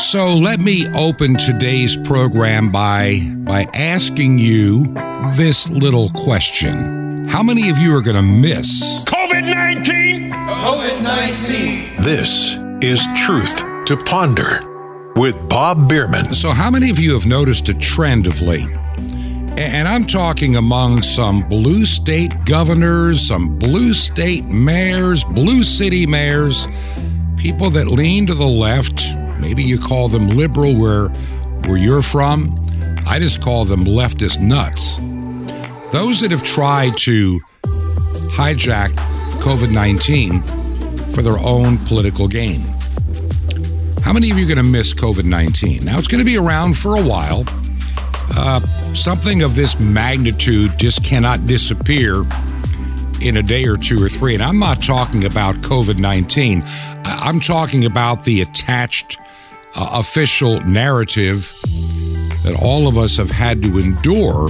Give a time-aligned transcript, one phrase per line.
[0.00, 4.86] So let me open today's program by by asking you
[5.36, 7.26] this little question.
[7.26, 10.32] How many of you are going to miss COVID 19?
[10.32, 12.02] COVID 19.
[12.02, 14.64] This is Truth to Ponder
[15.14, 16.34] with Bob Bierman.
[16.34, 18.68] So how many of you have noticed a trend of late?
[19.56, 26.66] And I'm talking among some blue state governors, some blue state mayors, blue city mayors,
[27.36, 29.19] people that lean to the left.
[29.40, 31.08] Maybe you call them liberal where
[31.66, 32.58] where you're from.
[33.06, 34.98] I just call them leftist nuts.
[35.92, 37.40] Those that have tried to
[38.32, 38.90] hijack
[39.40, 40.42] COVID 19
[41.12, 42.60] for their own political gain.
[44.02, 45.84] How many of you are going to miss COVID 19?
[45.84, 47.44] Now, it's going to be around for a while.
[48.36, 48.60] Uh,
[48.94, 52.24] something of this magnitude just cannot disappear
[53.20, 54.34] in a day or two or three.
[54.34, 56.62] And I'm not talking about COVID 19,
[57.04, 59.18] I'm talking about the attached
[59.74, 61.52] uh, official narrative
[62.42, 64.48] that all of us have had to endure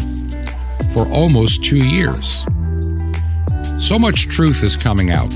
[0.92, 2.46] for almost two years.
[3.78, 5.32] So much truth is coming out.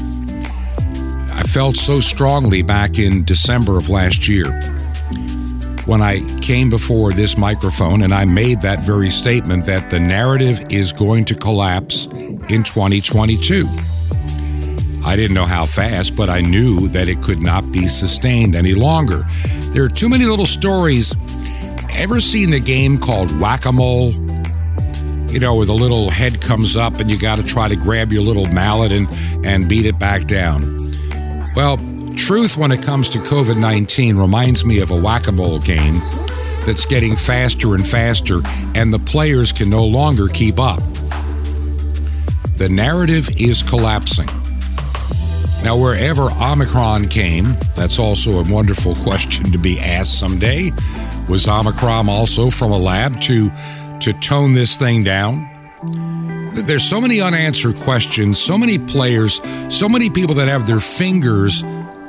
[1.32, 4.52] I felt so strongly back in December of last year
[5.86, 10.62] when I came before this microphone and I made that very statement that the narrative
[10.70, 13.68] is going to collapse in 2022.
[15.04, 18.74] I didn't know how fast, but I knew that it could not be sustained any
[18.74, 19.26] longer.
[19.72, 21.14] There are too many little stories.
[21.90, 24.12] Ever seen the game called Whack a Mole?
[25.30, 28.12] You know, where the little head comes up and you got to try to grab
[28.12, 29.06] your little mallet and,
[29.46, 30.74] and beat it back down.
[31.54, 31.76] Well,
[32.16, 36.00] truth when it comes to COVID 19 reminds me of a whack a mole game
[36.64, 38.40] that's getting faster and faster,
[38.74, 40.80] and the players can no longer keep up.
[42.56, 44.28] The narrative is collapsing.
[45.64, 50.72] Now, wherever Omicron came, that's also a wonderful question to be asked someday.
[51.26, 53.50] Was Omicron also from a lab to,
[54.00, 55.48] to tone this thing down?
[56.52, 59.40] There's so many unanswered questions, so many players,
[59.74, 61.62] so many people that have their fingers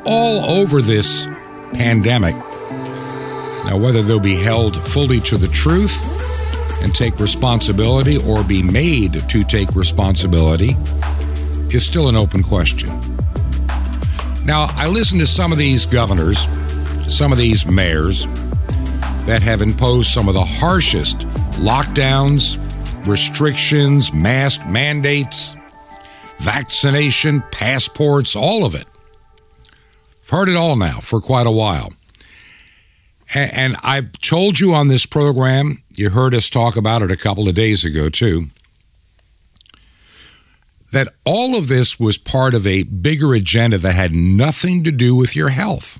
[0.05, 1.25] all over this
[1.71, 2.35] pandemic.
[2.35, 5.97] Now, whether they'll be held fully to the truth
[6.83, 10.75] and take responsibility or be made to take responsibility
[11.73, 13.14] is still an open question.
[14.45, 16.47] Now, I listen to some of these governors,
[17.07, 18.27] some of these mayors
[19.25, 21.19] that have imposed some of the harshest
[21.57, 22.59] lockdowns,
[23.07, 25.55] restrictions, mask mandates,
[26.37, 28.85] vaccination, passports, all of it.
[30.23, 31.93] I've heard it all now for quite a while.
[33.33, 37.47] And I've told you on this program, you heard us talk about it a couple
[37.47, 38.49] of days ago too,
[40.95, 45.13] that all of this was part of a bigger agenda that had nothing to do
[45.13, 45.99] with your health.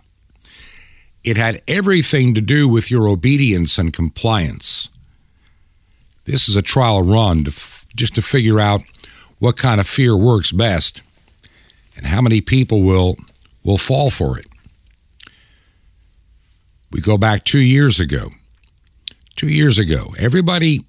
[1.22, 4.88] It had everything to do with your obedience and compliance.
[6.24, 8.84] This is a trial run to f- just to figure out
[9.40, 11.02] what kind of fear works best
[11.98, 13.18] and how many people will
[13.66, 14.48] will fall for it.
[16.90, 18.30] We go back 2 years ago.
[19.36, 20.86] 2 years ago, everybody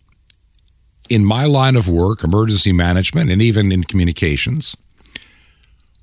[1.08, 4.76] in my line of work, emergency management, and even in communications,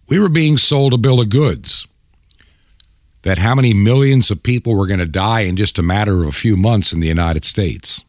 [0.07, 1.87] we were being sold a bill of goods
[3.23, 6.27] that how many millions of people were going to die in just a matter of
[6.27, 8.03] a few months in the United States.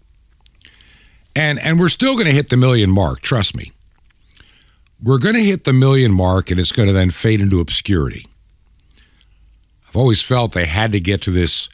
[1.37, 3.73] And, and we're still going to hit the million mark, trust me.
[5.03, 8.27] We're going to hit the million mark and it's going to then fade into obscurity.
[9.89, 11.69] I've always felt they had to get to this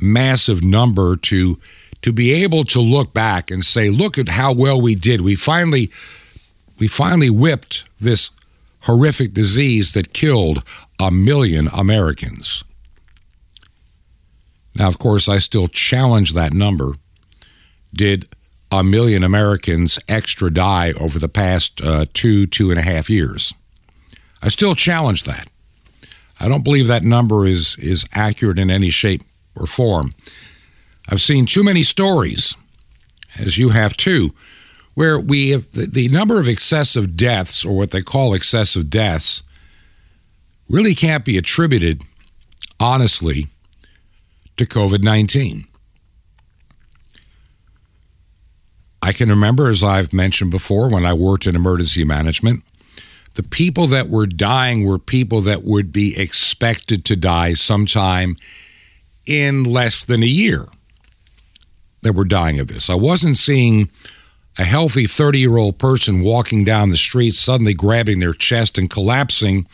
[0.00, 1.58] massive number to
[2.02, 5.20] to be able to look back and say, look at how well we did.
[5.20, 5.90] We finally
[6.78, 8.30] we finally whipped this
[8.82, 10.62] horrific disease that killed
[10.98, 12.64] a million Americans.
[14.74, 16.94] Now, of course, I still challenge that number.
[17.92, 18.26] Did
[18.70, 23.52] a million Americans extra die over the past uh, two, two and a half years?
[24.42, 25.50] I still challenge that.
[26.38, 29.22] I don't believe that number is, is accurate in any shape
[29.54, 30.14] or form.
[31.10, 32.56] I've seen too many stories,
[33.36, 34.30] as you have too,
[34.94, 39.42] where we have the, the number of excessive deaths, or what they call excessive deaths,
[40.68, 42.02] really can't be attributed,
[42.78, 43.48] honestly,
[44.56, 45.64] to COVID 19.
[49.02, 52.62] I can remember, as I've mentioned before, when I worked in emergency management,
[53.34, 58.36] the people that were dying were people that would be expected to die sometime
[59.26, 60.68] in less than a year
[62.02, 62.88] that were dying of this.
[62.90, 63.90] I wasn't seeing
[64.58, 68.90] a healthy 30 year old person walking down the street suddenly grabbing their chest and
[68.90, 69.66] collapsing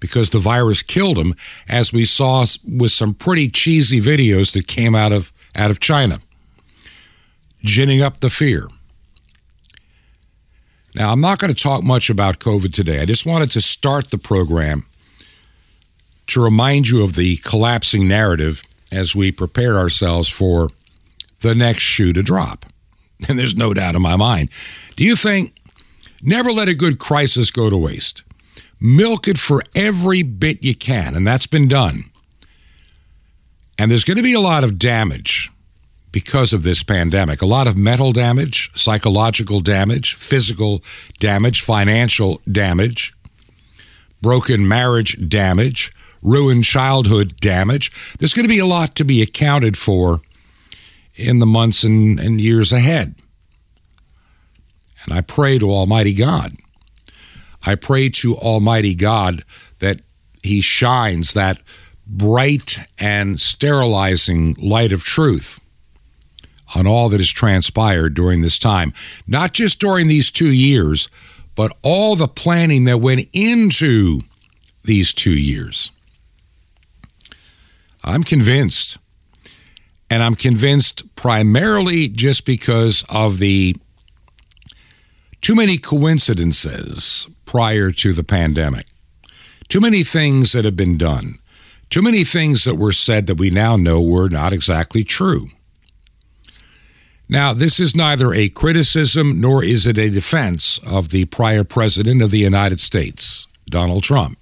[0.00, 1.34] because the virus killed him,
[1.68, 6.18] as we saw with some pretty cheesy videos that came out of out of China,
[7.62, 8.68] ginning up the fear.
[10.94, 13.00] Now, I'm not going to talk much about COVID today.
[13.00, 14.86] I just wanted to start the program
[16.28, 20.70] to remind you of the collapsing narrative as we prepare ourselves for
[21.40, 22.64] the next shoe to drop.
[23.28, 24.48] And there's no doubt in my mind.
[24.94, 25.52] Do you think
[26.22, 28.22] never let a good crisis go to waste?
[28.80, 32.04] Milk it for every bit you can, and that's been done.
[33.76, 35.50] And there's going to be a lot of damage
[36.12, 40.82] because of this pandemic a lot of mental damage, psychological damage, physical
[41.18, 43.14] damage, financial damage,
[44.22, 45.92] broken marriage damage,
[46.22, 48.16] ruined childhood damage.
[48.18, 50.20] There's going to be a lot to be accounted for
[51.18, 53.14] in the months and, and years ahead.
[55.04, 56.56] And I pray to Almighty God.
[57.66, 59.44] I pray to Almighty God
[59.80, 60.00] that
[60.42, 61.60] He shines that
[62.06, 65.60] bright and sterilizing light of truth
[66.74, 68.92] on all that has transpired during this time,
[69.26, 71.08] not just during these two years,
[71.54, 74.20] but all the planning that went into
[74.84, 75.90] these two years.
[78.04, 78.98] I'm convinced,
[80.10, 83.76] and I'm convinced primarily just because of the
[85.40, 88.86] too many coincidences prior to the pandemic,
[89.68, 91.38] too many things that have been done,
[91.90, 95.48] too many things that were said that we now know were not exactly true.
[97.28, 102.22] Now, this is neither a criticism nor is it a defense of the prior president
[102.22, 104.38] of the United States, Donald Trump.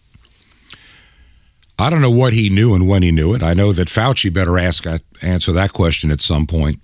[1.78, 3.43] I don't know what he knew and when he knew it.
[3.43, 6.81] I know that Fauci better ask uh, answer that question at some point.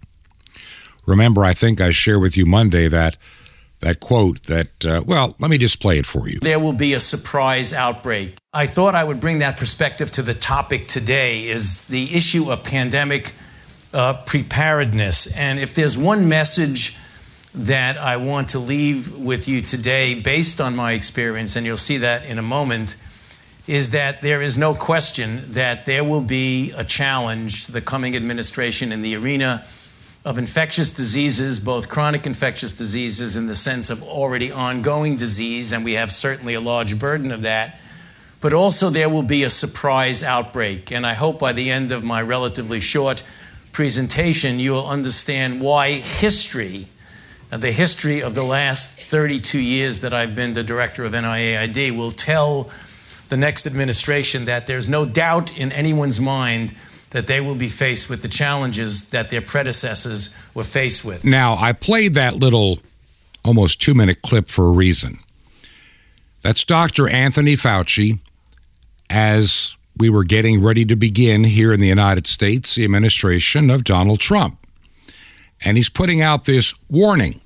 [1.07, 3.17] Remember, I think I share with you Monday that
[3.81, 6.39] that quote that uh, well, let me just play it for you.
[6.41, 8.37] There will be a surprise outbreak.
[8.53, 12.63] I thought I would bring that perspective to the topic today is the issue of
[12.63, 13.33] pandemic
[13.93, 15.37] uh, preparedness.
[15.37, 16.97] And if there's one message
[17.55, 21.99] that I want to leave with you today, based on my experience, and you'll see
[21.99, 22.97] that in a moment,
[23.67, 28.17] is that there is no question that there will be a challenge to the coming
[28.17, 29.65] administration in the arena
[30.25, 35.85] of infectious diseases, both chronic infectious diseases in the sense of already ongoing disease, and
[35.85, 37.81] we have certainly a large burden of that.
[38.41, 40.91] But also, there will be a surprise outbreak.
[40.91, 43.23] And I hope by the end of my relatively short
[43.71, 46.87] presentation, you will understand why history,
[47.53, 51.97] uh, the history of the last 32 years that I've been the director of NIAID,
[51.97, 52.71] will tell
[53.33, 56.75] the next administration that there's no doubt in anyone's mind
[57.11, 61.25] that they will be faced with the challenges that their predecessors were faced with.
[61.25, 62.81] Now, I played that little
[63.43, 65.19] almost two minute clip for a reason.
[66.43, 67.09] That's Dr.
[67.09, 68.19] Anthony Fauci
[69.09, 73.83] as we were getting ready to begin here in the United States the administration of
[73.83, 74.59] Donald Trump.
[75.63, 77.41] And he's putting out this warning.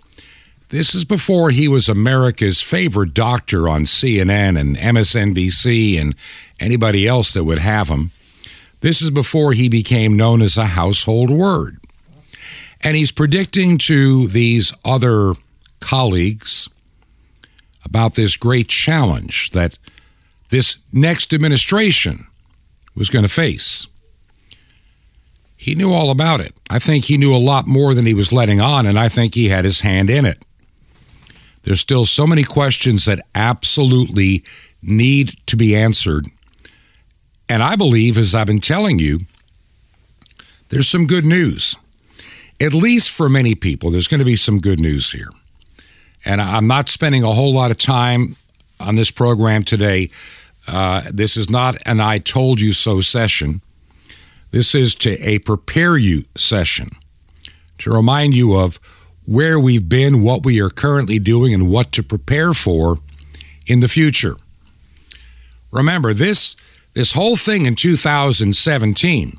[0.68, 6.14] This is before he was America's favorite doctor on CNN and MSNBC and
[6.58, 8.10] anybody else that would have him.
[8.80, 11.78] This is before he became known as a household word.
[12.80, 15.34] And he's predicting to these other
[15.80, 16.68] colleagues
[17.84, 19.78] about this great challenge that
[20.50, 22.26] this next administration
[22.94, 23.86] was going to face.
[25.56, 26.54] He knew all about it.
[26.70, 29.34] I think he knew a lot more than he was letting on, and I think
[29.34, 30.44] he had his hand in it.
[31.66, 34.42] There's still so many questions that absolutely
[34.80, 36.26] need to be answered.
[37.48, 39.20] And I believe, as I've been telling you,
[40.70, 41.76] there's some good news.
[42.58, 45.28] At least for many people, there's going to be some good news here.
[46.24, 48.36] And I'm not spending a whole lot of time
[48.80, 50.10] on this program today
[50.66, 53.60] uh, this is not an I told you so session.
[54.50, 56.88] This is to a prepare you session
[57.78, 58.80] to remind you of
[59.26, 62.98] where we've been, what we are currently doing, and what to prepare for
[63.66, 64.36] in the future.
[65.70, 66.56] Remember, this,
[66.94, 69.38] this whole thing in 2017,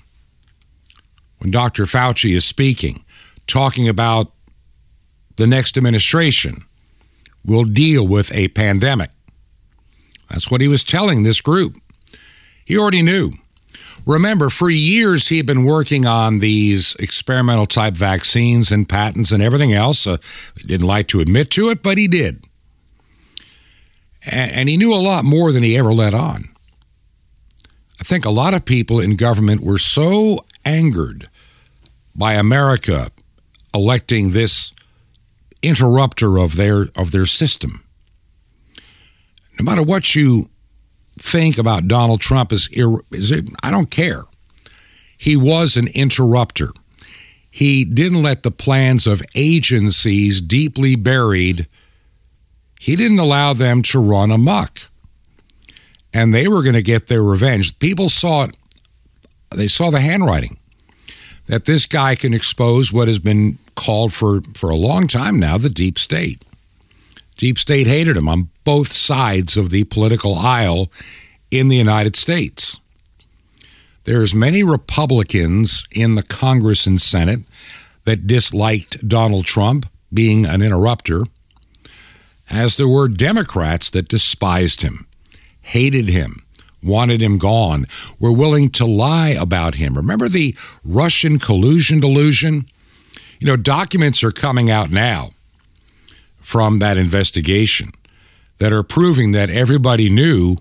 [1.39, 1.83] when Dr.
[1.83, 3.03] Fauci is speaking,
[3.47, 4.31] talking about
[5.37, 6.57] the next administration
[7.45, 9.09] will deal with a pandemic.
[10.29, 11.77] That's what he was telling this group.
[12.65, 13.31] He already knew.
[14.07, 19.43] Remember, for years he had been working on these experimental type vaccines and patents and
[19.43, 20.07] everything else.
[20.07, 20.17] Uh,
[20.65, 22.45] didn't like to admit to it, but he did.
[24.25, 26.45] And, and he knew a lot more than he ever let on.
[27.99, 31.27] I think a lot of people in government were so angered
[32.15, 33.11] by America
[33.73, 34.73] electing this
[35.61, 37.83] interrupter of their of their system
[39.59, 40.49] no matter what you
[41.19, 42.69] think about Donald Trump is,
[43.11, 44.23] is it, I don't care.
[45.17, 46.71] He was an interrupter.
[47.49, 51.67] He didn't let the plans of agencies deeply buried,
[52.79, 54.79] he didn't allow them to run amok.
[56.13, 57.79] And they were going to get their revenge.
[57.79, 58.57] People saw it,
[59.49, 60.57] they saw the handwriting
[61.47, 65.57] that this guy can expose what has been called for, for a long time now
[65.57, 66.41] the deep state.
[67.37, 70.91] Deep state hated him on both sides of the political aisle
[71.51, 72.79] in the United States.
[74.05, 77.41] There's many Republicans in the Congress and Senate
[78.05, 81.25] that disliked Donald Trump being an interrupter,
[82.49, 85.05] as there were Democrats that despised him,
[85.61, 86.45] hated him,
[86.81, 87.85] wanted him gone,
[88.17, 89.95] were willing to lie about him.
[89.95, 92.65] Remember the Russian collusion delusion?
[93.39, 95.31] You know, documents are coming out now
[96.47, 97.89] from that investigation
[98.57, 100.55] that are proving that everybody knew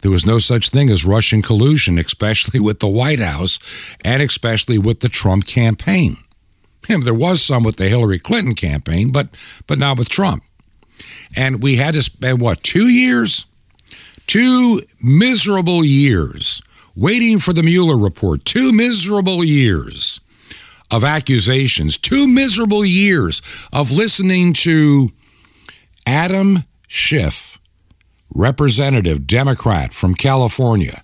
[0.00, 3.58] there was no such thing as Russian collusion, especially with the White House
[4.02, 6.16] and especially with the Trump campaign.
[6.88, 9.28] And there was some with the Hillary Clinton campaign, but
[9.66, 10.42] but not with Trump.
[11.36, 13.44] And we had to spend what two years,
[14.26, 16.62] two miserable years
[16.96, 18.46] waiting for the Mueller report.
[18.46, 20.18] Two miserable years
[20.94, 25.10] of accusations, two miserable years of listening to
[26.06, 27.58] Adam Schiff,
[28.32, 31.02] representative Democrat from California,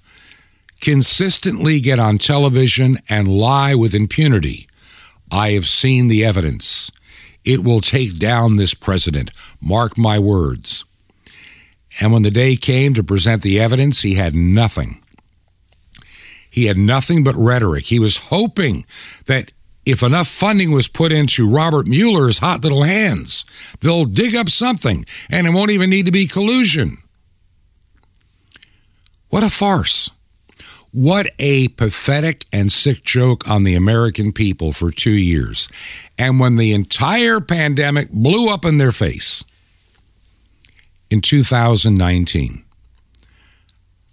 [0.80, 4.68] consistently get on television and lie with impunity.
[5.32, 6.92] I have seen the evidence.
[7.44, 9.32] It will take down this president.
[9.60, 10.84] Mark my words.
[11.98, 15.02] And when the day came to present the evidence, he had nothing.
[16.48, 17.86] He had nothing but rhetoric.
[17.86, 18.86] He was hoping
[19.26, 19.50] that
[19.84, 23.44] if enough funding was put into Robert Mueller's hot little hands,
[23.80, 26.98] they'll dig up something and it won't even need to be collusion.
[29.30, 30.10] What a farce.
[30.92, 35.68] What a pathetic and sick joke on the American people for two years.
[36.18, 39.44] And when the entire pandemic blew up in their face
[41.08, 42.64] in 2019,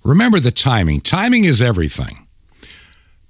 [0.04, 1.02] remember the timing.
[1.02, 2.28] Timing is everything.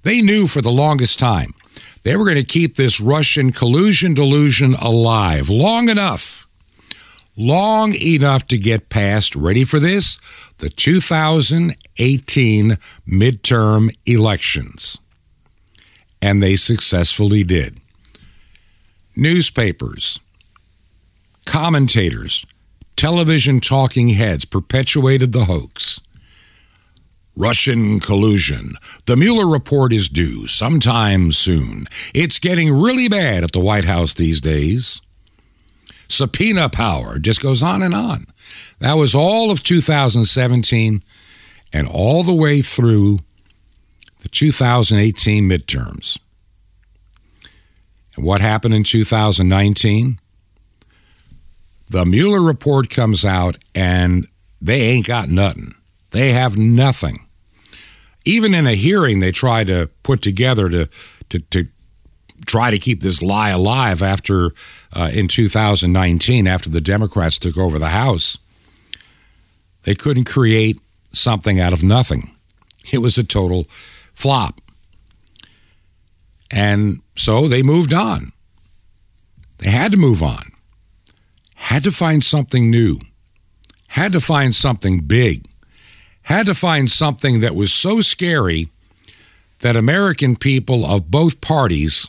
[0.02, 1.54] They knew for the longest time
[2.02, 6.46] they were going to keep this Russian collusion delusion alive long enough,
[7.36, 10.18] long enough to get past, ready for this,
[10.58, 14.98] the 2018 midterm elections.
[16.20, 17.80] And they successfully did.
[19.14, 20.18] Newspapers,
[21.46, 22.44] commentators,
[22.96, 26.00] television talking heads perpetuated the hoax.
[27.38, 28.72] Russian collusion.
[29.06, 31.86] The Mueller report is due sometime soon.
[32.12, 35.00] It's getting really bad at the White House these days.
[36.08, 38.26] Subpoena power just goes on and on.
[38.80, 41.00] That was all of 2017
[41.72, 43.20] and all the way through
[44.22, 46.18] the 2018 midterms.
[48.16, 50.18] And what happened in 2019?
[51.88, 54.26] The Mueller report comes out and
[54.60, 55.74] they ain't got nothing.
[56.10, 57.26] They have nothing
[58.28, 60.88] even in a hearing they try to put together to
[61.30, 61.66] to, to
[62.46, 64.52] try to keep this lie alive after
[64.92, 68.38] uh, in 2019 after the Democrats took over the House.
[69.82, 70.78] They couldn't create
[71.10, 72.36] something out of nothing.
[72.92, 73.66] It was a total
[74.14, 74.60] flop.
[76.50, 78.32] And so they moved on.
[79.58, 80.44] They had to move on.
[81.54, 82.98] Had to find something new.
[83.88, 85.46] Had to find something big
[86.28, 88.68] had to find something that was so scary
[89.60, 92.06] that American people of both parties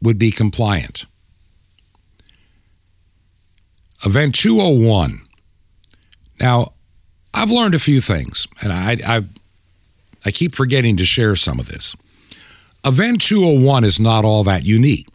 [0.00, 1.04] would be compliant.
[4.06, 5.20] Event 201.
[6.40, 6.72] Now,
[7.34, 9.22] I've learned a few things, and I, I,
[10.24, 11.94] I keep forgetting to share some of this.
[12.86, 15.08] Event 201 is not all that unique.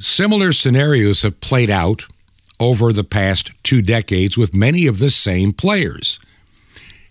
[0.00, 2.06] Similar scenarios have played out
[2.60, 6.18] over the past two decades with many of the same players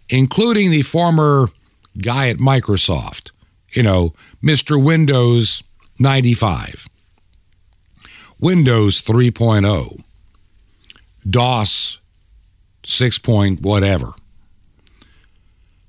[0.10, 1.48] including the former
[2.02, 3.32] guy at Microsoft,
[3.72, 4.82] you know, Mr.
[4.82, 5.64] Windows
[6.00, 6.88] 95,
[8.40, 10.04] Windows 3.0,
[11.28, 12.00] DOS
[12.86, 13.18] 6.
[13.20, 14.14] Point whatever,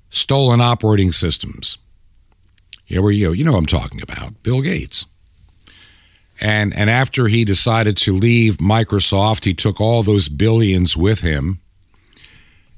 [0.09, 1.77] stolen operating systems.
[2.87, 5.05] Yeah, where you you know I'm talking about, Bill Gates.
[6.39, 11.59] And and after he decided to leave Microsoft, he took all those billions with him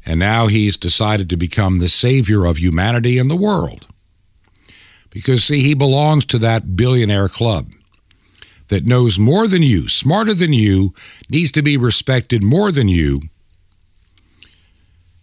[0.08, 3.88] and now he's decided to become the savior of humanity and the world.
[5.10, 7.72] Because, see, he belongs to that billionaire club
[8.70, 10.94] that knows more than you, smarter than you,
[11.30, 13.22] needs to be respected more than you.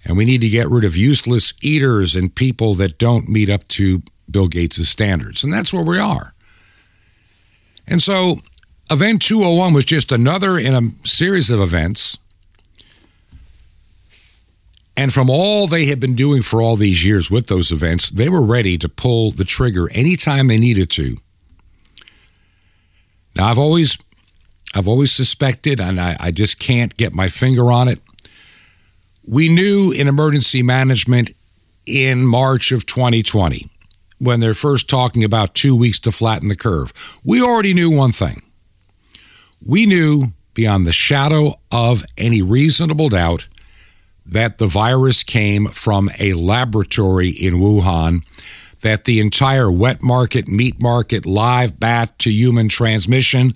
[0.04, 3.66] And we need to get rid of useless eaters and people that don't meet up
[3.68, 5.42] to Bill Gates' standards.
[5.42, 6.33] And that's where we are.
[7.86, 8.38] And so,
[8.90, 12.18] Event 201 was just another in a series of events.
[14.96, 18.28] And from all they had been doing for all these years with those events, they
[18.28, 21.16] were ready to pull the trigger anytime they needed to.
[23.34, 23.98] Now, I've always
[24.74, 28.00] I've always suspected, and I, I just can't get my finger on it.
[29.26, 31.30] We knew in emergency management
[31.86, 33.68] in March of 2020,
[34.18, 36.92] when they're first talking about two weeks to flatten the curve,
[37.24, 38.42] we already knew one thing.
[39.64, 43.48] We knew beyond the shadow of any reasonable doubt
[44.26, 48.24] that the virus came from a laboratory in Wuhan,
[48.80, 53.54] that the entire wet market, meat market, live bat to human transmission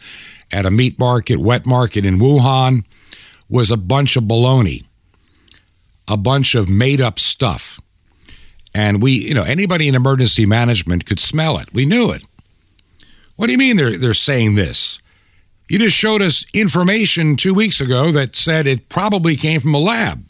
[0.51, 2.85] at a meat market, wet market in Wuhan
[3.49, 4.85] was a bunch of baloney,
[6.07, 7.81] a bunch of made up stuff.
[8.79, 11.75] And we, you know, anybody in emergency management could smell it.
[11.75, 12.25] We knew it.
[13.35, 15.01] What do you mean they're, they're saying this?
[15.69, 19.81] You just showed us information two weeks ago that said it probably came from a
[19.81, 20.25] lab.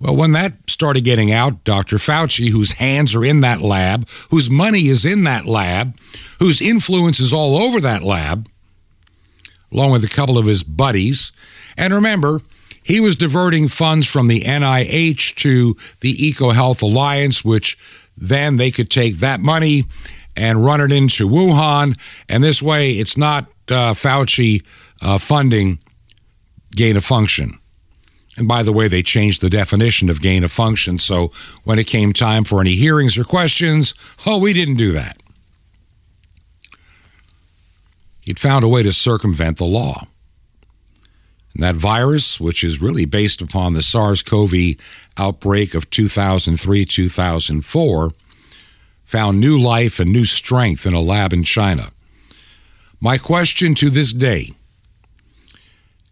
[0.00, 1.98] Well, when that started getting out, Dr.
[1.98, 5.96] Fauci, whose hands are in that lab, whose money is in that lab,
[6.40, 8.48] whose influence is all over that lab,
[9.70, 11.30] along with a couple of his buddies.
[11.76, 12.40] And remember,
[12.82, 17.78] he was diverting funds from the NIH to the EcoHealth Alliance, which
[18.16, 19.84] then they could take that money
[20.36, 21.98] and run it into Wuhan.
[22.28, 24.64] And this way, it's not uh, Fauci
[25.02, 25.78] uh, funding
[26.72, 27.52] gain of function.
[28.36, 30.98] And by the way, they changed the definition of gain of function.
[30.98, 31.30] So
[31.64, 33.92] when it came time for any hearings or questions,
[34.24, 35.18] oh, we didn't do that.
[38.20, 40.06] He'd found a way to circumvent the law.
[41.54, 44.76] And that virus, which is really based upon the SARS CoV
[45.16, 48.10] outbreak of 2003 2004,
[49.04, 51.90] found new life and new strength in a lab in China.
[53.00, 54.50] My question to this day,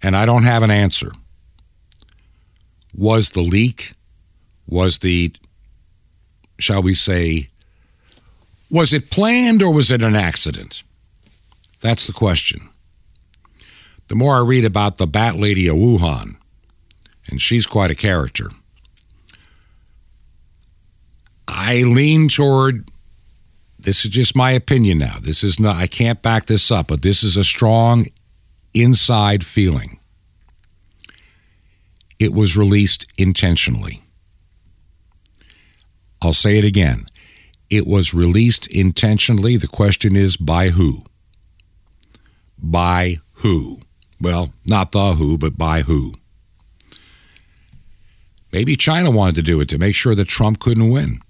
[0.03, 1.12] and I don't have an answer,
[2.96, 3.92] was the leak,
[4.66, 5.33] was the,
[6.59, 7.48] shall we say,
[8.70, 10.83] was it planned or was it an accident?
[11.81, 12.67] That's the question.
[14.09, 16.37] The more I read about the Bat Lady of Wuhan,
[17.29, 18.51] and she's quite a character,
[21.47, 22.90] I lean toward
[23.79, 25.18] this is just my opinion now.
[25.21, 28.07] This is not, I can't back this up, but this is a strong
[28.75, 29.99] inside feeling.
[32.18, 34.03] It was released intentionally.
[36.21, 37.07] I'll say it again.
[37.71, 39.57] It was released intentionally.
[39.57, 41.05] The question is by who?
[42.59, 43.81] By who?
[44.20, 46.14] Well, not the who, but by who?
[48.52, 51.20] Maybe China wanted to do it to make sure that Trump couldn't win.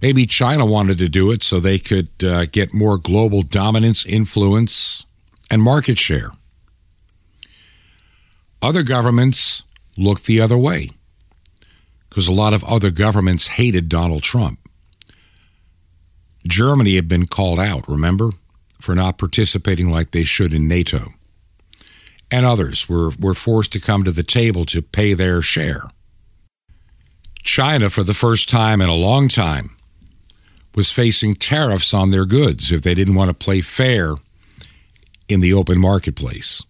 [0.00, 5.04] Maybe China wanted to do it so they could uh, get more global dominance, influence,
[5.50, 6.30] and market share.
[8.62, 9.64] Other governments
[9.96, 10.90] looked the other way
[12.08, 14.58] because a lot of other governments hated Donald Trump.
[16.46, 18.30] Germany had been called out, remember,
[18.80, 21.12] for not participating like they should in NATO.
[22.30, 25.84] And others were, were forced to come to the table to pay their share.
[27.42, 29.76] China, for the first time in a long time,
[30.74, 34.14] was facing tariffs on their goods if they didn't want to play fair
[35.28, 36.62] in the open marketplace.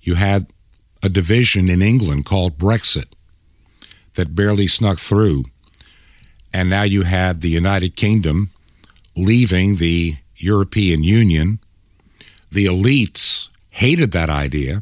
[0.00, 0.46] You had
[1.02, 3.12] a division in England called Brexit
[4.14, 5.44] that barely snuck through.
[6.52, 8.50] And now you had the United Kingdom
[9.16, 11.58] leaving the European Union.
[12.50, 14.80] The elites hated that idea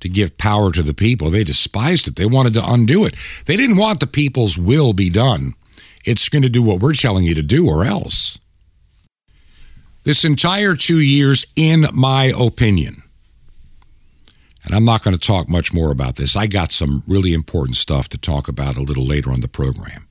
[0.00, 1.30] to give power to the people.
[1.30, 2.16] They despised it.
[2.16, 3.14] They wanted to undo it.
[3.46, 5.54] They didn't want the people's will be done.
[6.04, 8.38] It's going to do what we're telling you to do, or else.
[10.04, 13.02] This entire two years, in my opinion,
[14.64, 16.36] and I'm not going to talk much more about this.
[16.36, 20.06] I got some really important stuff to talk about a little later on the program.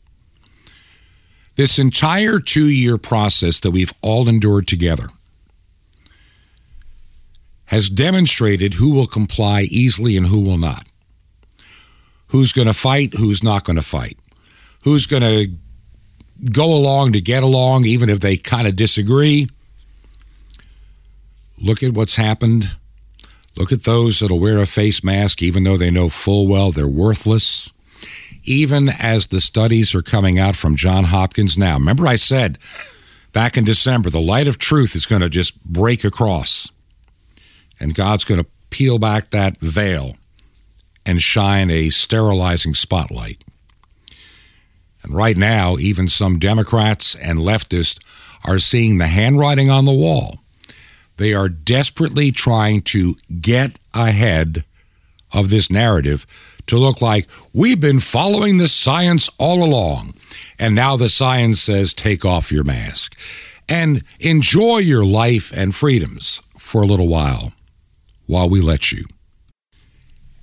[1.55, 5.09] This entire two year process that we've all endured together
[7.67, 10.87] has demonstrated who will comply easily and who will not.
[12.27, 14.17] Who's going to fight, who's not going to fight.
[14.83, 15.51] Who's going to
[16.51, 19.49] go along to get along, even if they kind of disagree.
[21.59, 22.75] Look at what's happened.
[23.55, 26.87] Look at those that'll wear a face mask even though they know full well they're
[26.87, 27.71] worthless.
[28.43, 31.73] Even as the studies are coming out from John Hopkins now.
[31.73, 32.59] Remember, I said
[33.33, 36.71] back in December, the light of truth is going to just break across,
[37.79, 40.15] and God's going to peel back that veil,
[41.05, 43.43] and shine a sterilizing spotlight.
[45.03, 47.99] And right now, even some Democrats and leftists
[48.45, 50.39] are seeing the handwriting on the wall.
[51.17, 54.65] They are desperately trying to get ahead
[55.33, 56.27] of this narrative
[56.67, 60.13] to look like we've been following the science all along.
[60.59, 63.17] And now the science says take off your mask
[63.69, 67.53] and enjoy your life and freedoms for a little while
[68.27, 69.05] while we let you.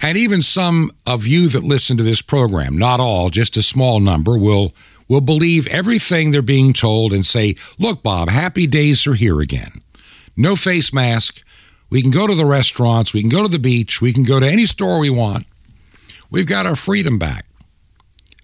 [0.02, 4.00] And even some of you that listen to this program, not all, just a small
[4.00, 4.74] number, will,
[5.08, 9.80] will believe everything they're being told and say, Look, Bob, happy days are here again.
[10.36, 11.42] No face mask.
[11.90, 13.14] We can go to the restaurants.
[13.14, 14.00] We can go to the beach.
[14.00, 15.46] We can go to any store we want.
[16.30, 17.46] We've got our freedom back.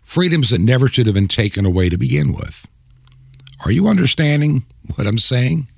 [0.05, 2.68] Freedoms that never should have been taken away to begin with.
[3.64, 5.68] Are you understanding what I'm saying?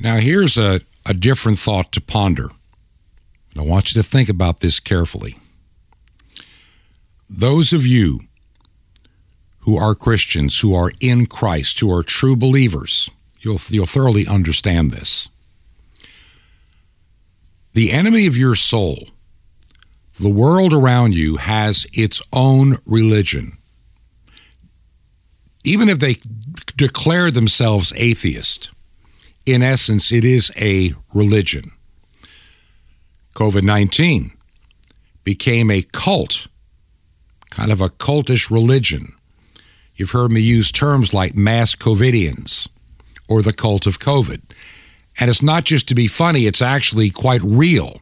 [0.00, 2.46] Now, here's a, a different thought to ponder.
[3.58, 5.34] I want you to think about this carefully.
[7.28, 8.20] Those of you
[9.60, 14.92] who are Christians, who are in Christ, who are true believers, you'll, you'll thoroughly understand
[14.92, 15.28] this.
[17.72, 19.08] The enemy of your soul,
[20.20, 23.58] the world around you, has its own religion.
[25.64, 26.18] Even if they
[26.76, 28.70] declare themselves atheist,
[29.46, 31.72] in essence, it is a religion.
[33.34, 34.32] COVID 19
[35.24, 36.48] became a cult,
[37.50, 39.12] kind of a cultish religion.
[39.94, 42.68] You've heard me use terms like mass COVIDians
[43.28, 44.42] or the cult of COVID.
[45.18, 48.00] And it's not just to be funny, it's actually quite real.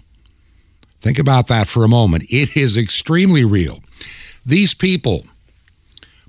[1.00, 2.24] Think about that for a moment.
[2.30, 3.80] It is extremely real.
[4.44, 5.26] These people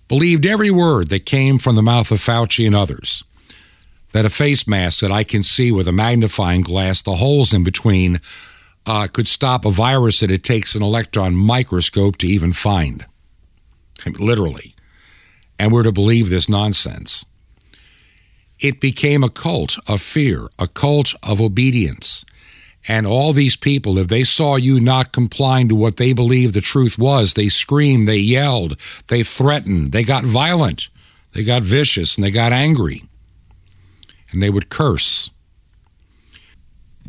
[0.08, 3.24] believed every word that came from the mouth of Fauci and others.
[4.12, 7.64] That a face mask that I can see with a magnifying glass, the holes in
[7.64, 8.22] between,
[8.86, 13.06] uh, could stop a virus that it takes an electron microscope to even find.
[14.20, 14.74] literally.
[15.60, 17.26] And we're to believe this nonsense.
[18.60, 22.26] It became a cult of fear, a cult of obedience.
[22.88, 26.62] And all these people, if they saw you not complying to what they believed the
[26.62, 30.90] truth was, they screamed, they yelled, they threatened, they got violent,
[31.34, 33.04] they got vicious, and they got angry.
[34.32, 35.30] And they would curse.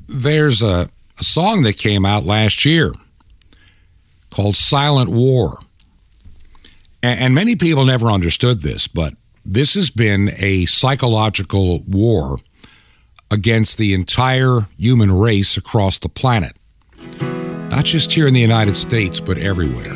[0.09, 2.93] There's a, a song that came out last year
[4.31, 5.59] called Silent War.
[7.03, 12.37] And many people never understood this, but this has been a psychological war
[13.31, 16.59] against the entire human race across the planet.
[17.71, 19.95] Not just here in the United States, but everywhere.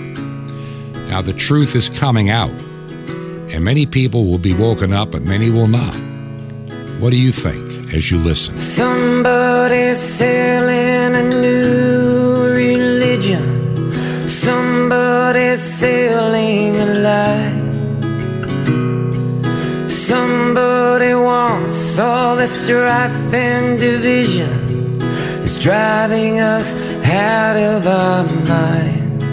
[1.08, 5.50] Now, the truth is coming out, and many people will be woken up, but many
[5.50, 6.13] will not.
[7.00, 8.56] What do you think as you listen?
[8.56, 13.44] Somebody's selling a new religion.
[14.28, 17.64] Somebody's selling a lie.
[19.88, 24.98] Somebody wants all the strife and division
[25.42, 29.24] It's driving us out of our minds.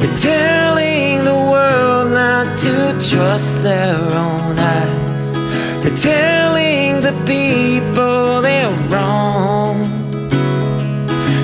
[0.00, 2.74] They're telling the world not to
[3.10, 5.03] trust their own eyes.
[5.84, 9.82] They're telling the people they're wrong.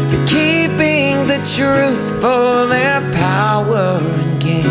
[0.09, 4.65] They're keeping the truth for their power and gain.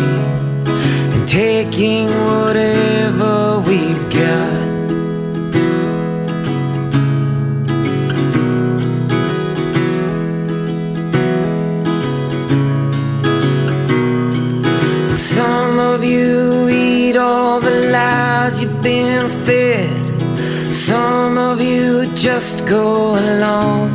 [1.14, 4.09] And taking whatever we've
[20.90, 23.90] Some of you just go along.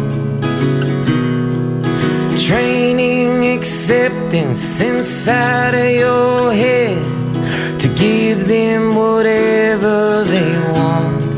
[2.38, 7.04] Training acceptance inside of your head
[7.80, 11.34] to give them whatever they want.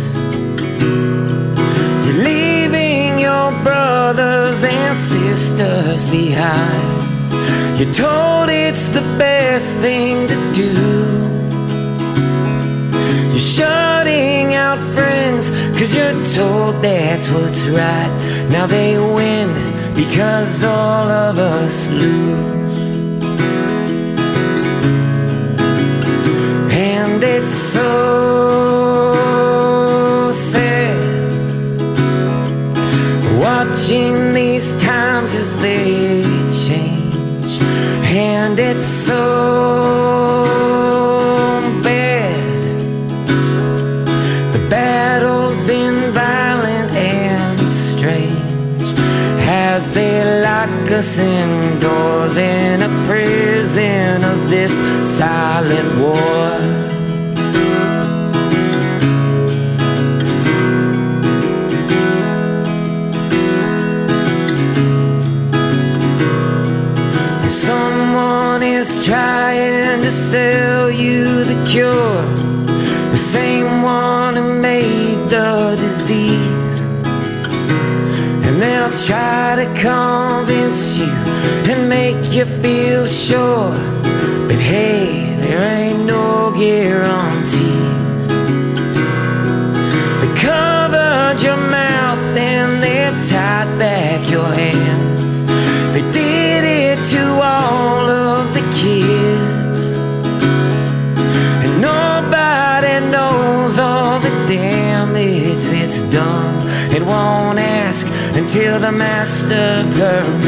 [2.04, 6.98] You're leaving your brothers and sisters behind.
[7.78, 10.96] You're told it's the best thing to do.
[13.58, 13.95] Out friends
[15.78, 18.46] cause you're told that's what's right.
[18.50, 19.48] Now they win
[19.94, 22.78] because all of us lose.
[26.72, 28.25] And it's so
[50.96, 54.72] indoors in a prison of this
[55.06, 56.56] silent war.
[67.46, 72.22] Someone is trying to sell you the cure,
[73.10, 76.78] the same one who made the disease.
[78.46, 79.35] And they'll try
[82.66, 83.70] feel sure.
[84.48, 88.26] But hey, there ain't no guarantees.
[90.20, 95.44] They covered your mouth and they've tied back your hands.
[95.94, 97.22] They did it to
[97.54, 99.80] all of the kids.
[101.64, 106.56] And nobody knows all the damage that's done
[106.94, 108.04] and won't ask
[108.40, 109.66] until the master
[109.98, 110.45] permits.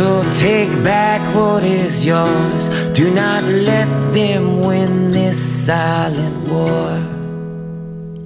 [0.00, 2.70] So take back what is yours.
[2.94, 6.96] Do not let them win this silent war.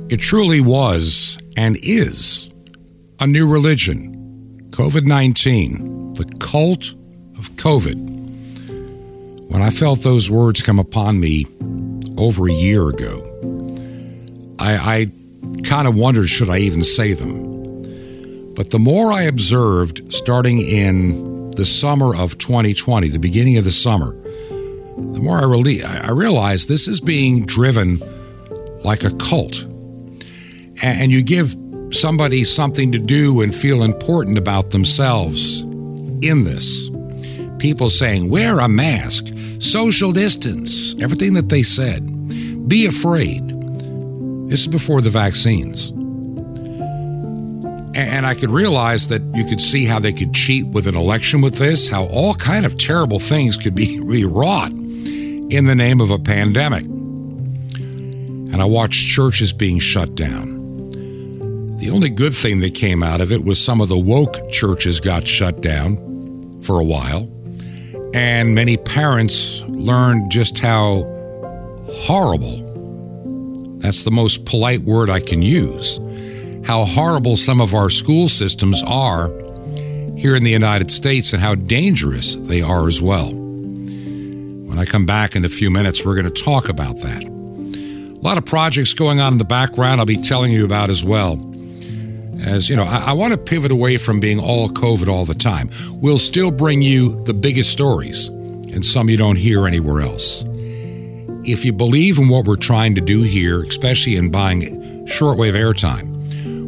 [0.09, 2.55] It truly was and is
[3.19, 4.69] a new religion.
[4.71, 6.93] COVID 19, the cult
[7.37, 7.99] of COVID.
[9.51, 11.45] When I felt those words come upon me
[12.17, 13.19] over a year ago,
[14.61, 15.07] I, I
[15.65, 18.55] kind of wondered should I even say them.
[18.55, 23.73] But the more I observed, starting in the summer of 2020, the beginning of the
[23.73, 24.13] summer,
[24.97, 28.01] the more I, I realized this is being driven
[28.85, 29.65] like a cult.
[30.83, 31.57] And you give
[31.91, 36.91] somebody something to do and feel important about themselves in this.
[37.59, 43.43] People saying, wear a mask, social distance, everything that they said, be afraid.
[44.49, 45.93] This is before the vaccines.
[47.95, 51.41] And I could realize that you could see how they could cheat with an election
[51.41, 56.01] with this, how all kind of terrible things could be, be wrought in the name
[56.01, 56.85] of a pandemic.
[56.85, 60.55] And I watched churches being shut down.
[61.79, 65.01] The only good thing that came out of it was some of the woke churches
[65.01, 67.31] got shut down for a while,
[68.15, 71.03] and many parents learned just how
[71.91, 72.63] horrible
[73.79, 76.01] that's the most polite word I can use
[76.67, 79.29] how horrible some of our school systems are
[80.17, 83.33] here in the United States and how dangerous they are as well.
[83.33, 87.23] When I come back in a few minutes, we're going to talk about that.
[87.23, 91.05] A lot of projects going on in the background I'll be telling you about as
[91.05, 91.35] well.
[92.41, 95.35] As you know, I, I want to pivot away from being all COVID all the
[95.35, 95.71] time.
[95.93, 100.45] We'll still bring you the biggest stories and some you don't hear anywhere else.
[101.47, 106.14] If you believe in what we're trying to do here, especially in buying shortwave airtime,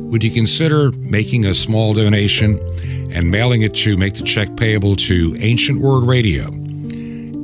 [0.07, 2.61] would you consider making a small donation
[3.11, 6.49] and mailing it to make the check payable to Ancient Word Radio?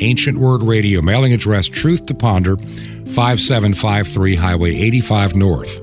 [0.00, 5.78] Ancient Word Radio, mailing address Truth to Ponder, 5753 Highway 85 North.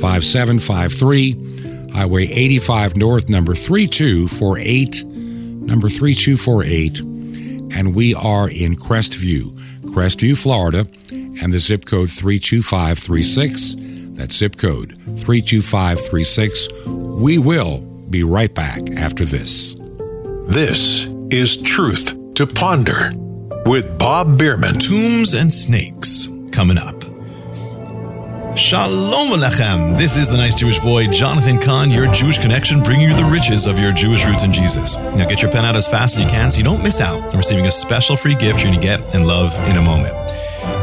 [0.00, 5.04] 5753 Highway 85 North, number 3248.
[5.04, 7.00] Number 3248.
[7.76, 13.76] And we are in Crestview, Crestview, Florida, and the zip code 32536.
[14.16, 16.86] That zip code 32536.
[16.86, 19.76] We will be right back after this.
[20.46, 23.12] This is Truth to Ponder
[23.66, 24.78] with Bob Bierman.
[24.78, 27.04] Tombs and snakes coming up.
[28.58, 29.96] Shalom Alechem.
[29.96, 33.66] This is the nice Jewish boy, Jonathan Cahn, your Jewish connection, bringing you the riches
[33.66, 34.96] of your Jewish roots in Jesus.
[34.96, 37.22] Now get your pen out as fast as you can so you don't miss out
[37.32, 40.14] on receiving a special free gift you're going to get and love in a moment.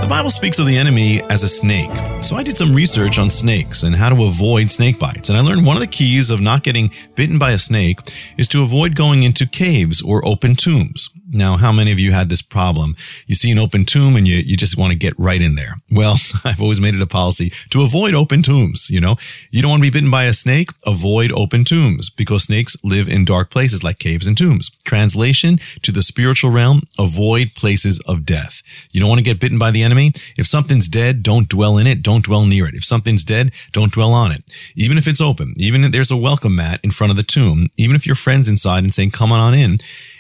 [0.06, 1.90] The Bible speaks of the enemy as a snake.
[2.24, 5.30] So I did some research on snakes and how to avoid snake bites.
[5.30, 8.00] And I learned one of the keys of not getting bitten by a snake
[8.38, 11.10] is to avoid going into caves or open tombs.
[11.28, 12.96] Now, how many of you had this problem?
[13.28, 15.76] You see an open tomb and you, you just want to get right in there.
[15.92, 18.90] Well, I've always made it a policy to avoid open tombs.
[18.90, 19.18] You know,
[19.52, 20.70] you don't want to be bitten by a snake.
[20.86, 24.70] Avoid open tombs because snakes live in dark places like caves and tombs.
[24.86, 28.62] Translation to the spiritual realm, avoid places of death.
[28.92, 30.14] You don't want to get bitten by the enemy.
[30.38, 32.02] If something's dead, don't dwell in it.
[32.02, 32.74] Don't dwell near it.
[32.74, 34.44] If something's dead, don't dwell on it.
[34.76, 37.68] Even if it's open, even if there's a welcome mat in front of the tomb,
[37.78, 39.78] even if your friend's inside and saying, come on in,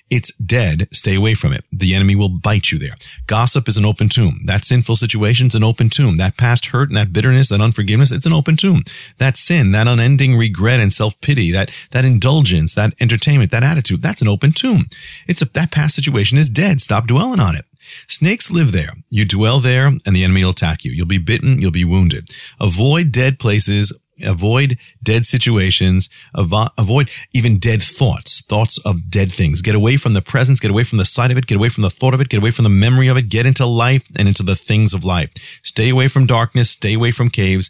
[0.07, 0.87] it's dead.
[0.91, 1.63] Stay away from it.
[1.71, 2.93] The enemy will bite you there.
[3.25, 4.41] Gossip is an open tomb.
[4.45, 6.17] That sinful situation is an open tomb.
[6.17, 8.83] That past hurt and that bitterness, that unforgiveness, it's an open tomb.
[9.17, 14.21] That sin, that unending regret and self-pity, that, that indulgence, that entertainment, that attitude, that's
[14.21, 14.85] an open tomb.
[15.27, 16.81] It's a, that past situation is dead.
[16.81, 17.65] Stop dwelling on it.
[18.07, 18.91] Snakes live there.
[19.09, 20.91] You dwell there and the enemy will attack you.
[20.91, 21.59] You'll be bitten.
[21.59, 22.29] You'll be wounded.
[22.59, 23.93] Avoid dead places
[24.23, 29.61] avoid dead situations, avo- avoid even dead thoughts, thoughts of dead things.
[29.61, 31.81] Get away from the presence, get away from the sight of it, get away from
[31.81, 34.27] the thought of it, get away from the memory of it, get into life and
[34.27, 35.31] into the things of life.
[35.63, 37.69] Stay away from darkness, stay away from caves,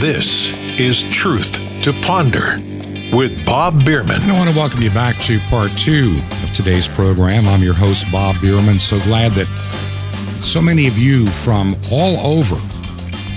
[0.00, 2.60] This is Truth to Ponder
[3.12, 4.22] with Bob Bierman.
[4.22, 7.48] And I want to welcome you back to part two of today's program.
[7.48, 8.78] I'm your host, Bob Bierman.
[8.78, 9.46] So glad that
[10.42, 12.56] so many of you from all over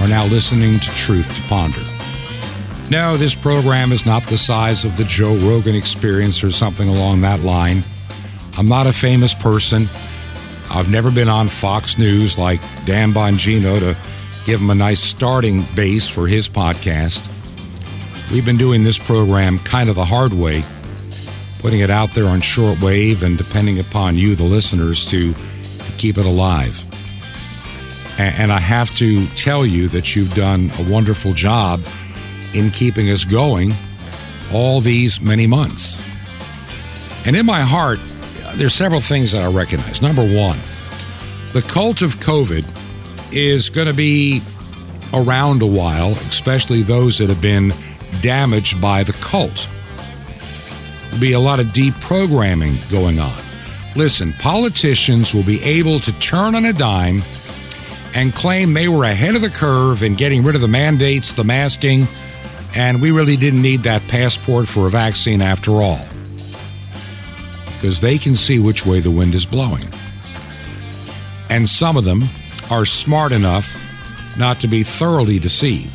[0.02, 1.84] are now listening to Truth to Ponder.
[2.90, 7.22] No, this program is not the size of the Joe Rogan experience or something along
[7.22, 7.84] that line.
[8.58, 9.86] I'm not a famous person.
[10.72, 13.96] I've never been on Fox News like Dan Bongino to
[14.46, 17.28] give him a nice starting base for his podcast.
[18.32, 20.64] We've been doing this program kind of the hard way,
[21.60, 26.18] putting it out there on shortwave and depending upon you, the listeners, to, to keep
[26.18, 26.91] it alive.
[28.22, 31.86] And, I have to tell you that you've done a wonderful job
[32.54, 33.74] in keeping us going
[34.54, 36.00] all these many months.
[37.26, 38.00] And in my heart,
[38.56, 40.02] there's several things that I recognize.
[40.02, 40.58] Number one,
[41.54, 42.66] the cult of COVID
[43.34, 44.42] is going to be
[45.14, 47.74] around a while, especially those that have been
[48.22, 49.70] damaged by the cult.
[51.06, 53.38] There'll be a lot of deprogramming going on.
[53.96, 57.24] Listen, politicians will be able to turn on a dime
[58.14, 61.44] and claim they were ahead of the curve in getting rid of the mandates, the
[61.44, 62.06] masking,
[62.76, 66.06] and we really didn't need that passport for a vaccine after all.
[67.66, 69.84] Because they can see which way the wind is blowing.
[71.50, 72.24] And some of them
[72.70, 73.78] are smart enough
[74.38, 75.94] not to be thoroughly deceived,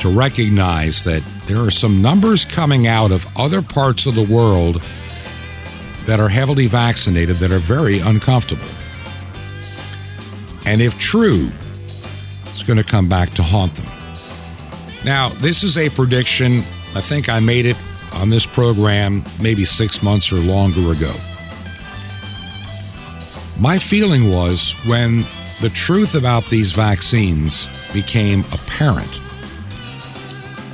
[0.00, 4.82] to recognize that there are some numbers coming out of other parts of the world
[6.04, 8.66] that are heavily vaccinated that are very uncomfortable.
[10.66, 11.48] And if true,
[12.44, 13.86] it's going to come back to haunt them.
[15.04, 16.58] Now, this is a prediction.
[16.94, 17.76] I think I made it
[18.12, 21.12] on this program maybe six months or longer ago.
[23.58, 25.24] My feeling was when
[25.60, 29.20] the truth about these vaccines became apparent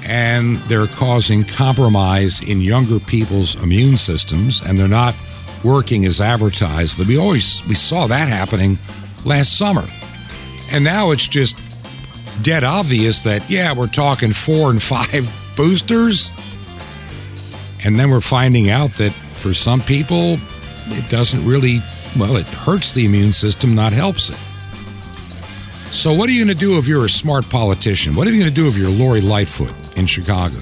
[0.04, 5.14] and they're causing compromise in younger people's immune systems and they're not
[5.62, 6.98] working as advertised.
[6.98, 8.78] We always we saw that happening
[9.24, 9.86] last summer.
[10.70, 11.56] And now it's just
[12.42, 16.30] dead obvious that yeah, we're talking 4 and 5 boosters.
[17.84, 20.38] And then we're finding out that for some people
[20.86, 21.80] it doesn't really
[22.18, 24.38] well, it hurts the immune system, not helps it.
[25.92, 28.14] So, what are you going to do if you're a smart politician?
[28.14, 30.58] What are you going to do if you're Lori Lightfoot in Chicago?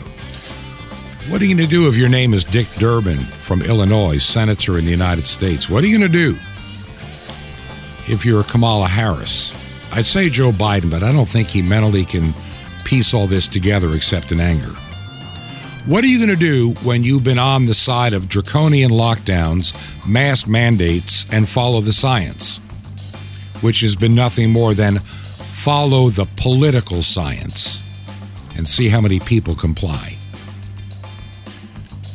[1.29, 4.79] What are you going to do if your name is Dick Durbin from Illinois, senator
[4.79, 5.71] in the United States?
[5.71, 6.39] What are you going to do
[8.11, 9.55] if you're Kamala Harris?
[9.93, 12.35] I'd say Joe Biden, but I don't think he mentally can
[12.85, 14.73] piece all this together except in anger.
[15.87, 19.75] What are you going to do when you've been on the side of draconian lockdowns,
[20.07, 22.59] mask mandates, and follow the science?
[23.63, 27.83] Which has been nothing more than follow the political science
[28.57, 30.17] and see how many people comply.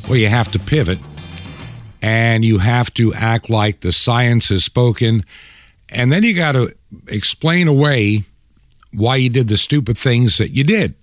[0.07, 0.99] Well, you have to pivot
[2.01, 5.23] and you have to act like the science has spoken.
[5.89, 6.73] And then you got to
[7.07, 8.23] explain away
[8.93, 10.95] why you did the stupid things that you did.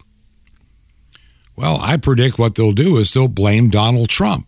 [1.57, 4.47] Well, I predict what they'll do is they'll blame Donald Trump.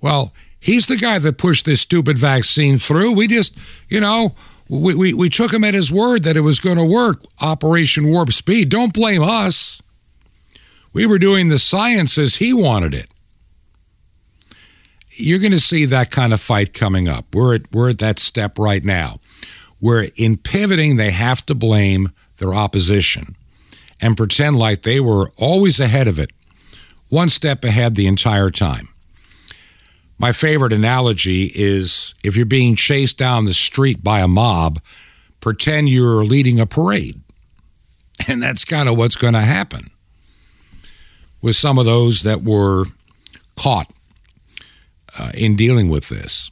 [0.00, 3.12] Well, he's the guy that pushed this stupid vaccine through.
[3.12, 3.56] We just,
[3.88, 4.34] you know,
[4.68, 8.08] we, we, we took him at his word that it was going to work, Operation
[8.08, 8.70] Warp Speed.
[8.70, 9.82] Don't blame us.
[10.92, 13.12] We were doing the science as he wanted it.
[15.20, 17.34] You're going to see that kind of fight coming up.
[17.34, 19.18] We're at, we're at that step right now
[19.80, 23.34] where in pivoting, they have to blame their opposition
[24.00, 26.30] and pretend like they were always ahead of it,
[27.08, 28.88] one step ahead the entire time.
[30.18, 34.80] My favorite analogy is if you're being chased down the street by a mob,
[35.40, 37.20] pretend you're leading a parade.
[38.28, 39.92] And that's kind of what's going to happen
[41.40, 42.84] with some of those that were
[43.56, 43.90] caught
[45.20, 46.50] uh, in dealing with this.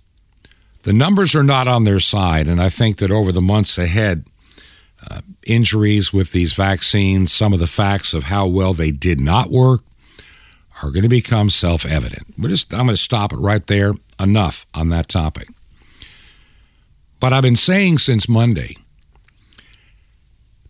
[0.83, 4.27] The numbers are not on their side, and I think that over the months ahead,
[5.09, 9.51] uh, injuries with these vaccines, some of the facts of how well they did not
[9.51, 9.81] work
[10.83, 12.27] are going to become self evident.
[12.37, 13.93] I'm going to stop it right there.
[14.21, 15.49] Enough on that topic.
[17.21, 18.77] But I've been saying since Monday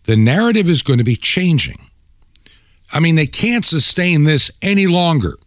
[0.03, 1.89] the narrative is going to be changing.
[2.93, 5.37] I mean, they can't sustain this any longer.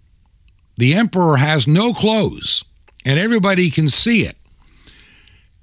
[0.77, 2.64] The emperor has no clothes,
[3.05, 4.37] and everybody can see it.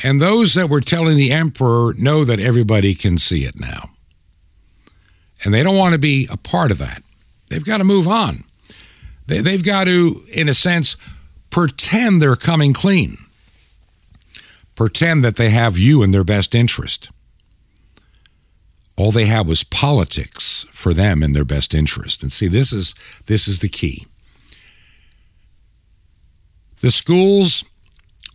[0.02, 3.90] And those that were telling the emperor know that everybody can see it now.
[5.44, 7.02] And they don't want to be a part of that.
[7.50, 8.44] They've got to move on.
[9.28, 10.96] They, they've got to, in a sense,
[11.50, 13.18] pretend they're coming clean,
[14.76, 17.10] pretend that they have you in their best interest.
[18.96, 22.22] All they have was politics for them in their best interest.
[22.22, 22.94] And see, this is
[23.28, 24.06] this is the key.
[26.82, 27.66] The schools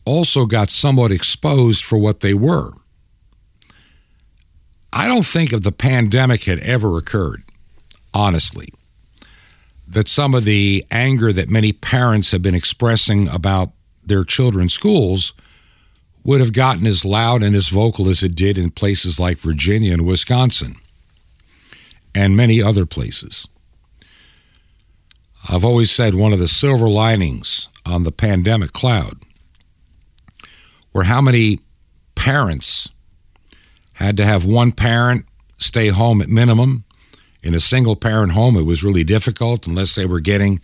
[0.05, 2.73] also got somewhat exposed for what they were.
[4.93, 7.43] I don't think if the pandemic had ever occurred,
[8.13, 8.69] honestly,
[9.89, 13.71] that some of the anger that many parents have been expressing about
[14.05, 15.33] their children's schools
[16.23, 19.93] would have gotten as loud and as vocal as it did in places like Virginia
[19.93, 20.77] and Wisconsin
[22.15, 23.49] and many other places.
[25.49, 29.19] I've always said one of the silver linings on the pandemic cloud
[30.93, 31.59] were how many
[32.15, 32.89] parents
[33.95, 35.27] had to have one parent
[35.57, 36.85] stay home at minimum.
[37.43, 40.61] In a single parent home, it was really difficult unless they were getting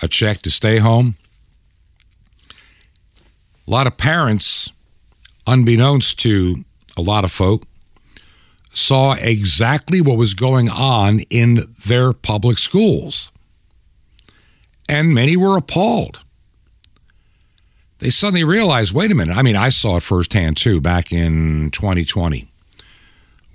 [0.00, 1.16] a check to stay home.
[3.66, 4.70] A lot of parents,
[5.46, 6.64] unbeknownst to
[6.96, 7.64] a lot of folk,
[8.72, 13.30] saw exactly what was going on in their public schools.
[14.88, 16.20] And many were appalled
[18.02, 19.36] they suddenly realized wait a minute.
[19.36, 22.48] I mean, I saw it firsthand too back in 2020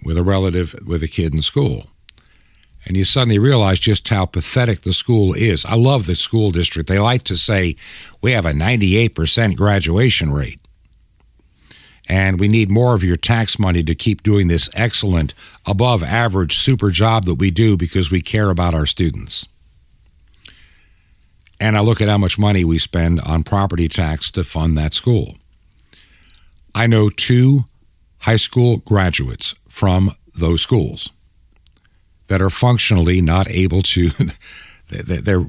[0.04, 1.88] with a relative with a kid in school.
[2.86, 5.66] And you suddenly realize just how pathetic the school is.
[5.66, 6.88] I love the school district.
[6.88, 7.76] They like to say
[8.22, 10.62] we have a 98% graduation rate.
[12.08, 15.34] And we need more of your tax money to keep doing this excellent,
[15.66, 19.50] above average, super job that we do because we care about our students.
[21.60, 24.93] And I look at how much money we spend on property tax to fund that
[24.93, 25.36] school.
[26.76, 27.62] I know two
[28.20, 31.12] high school graduates from those schools
[32.28, 34.10] that are functionally not able to
[34.89, 35.45] they're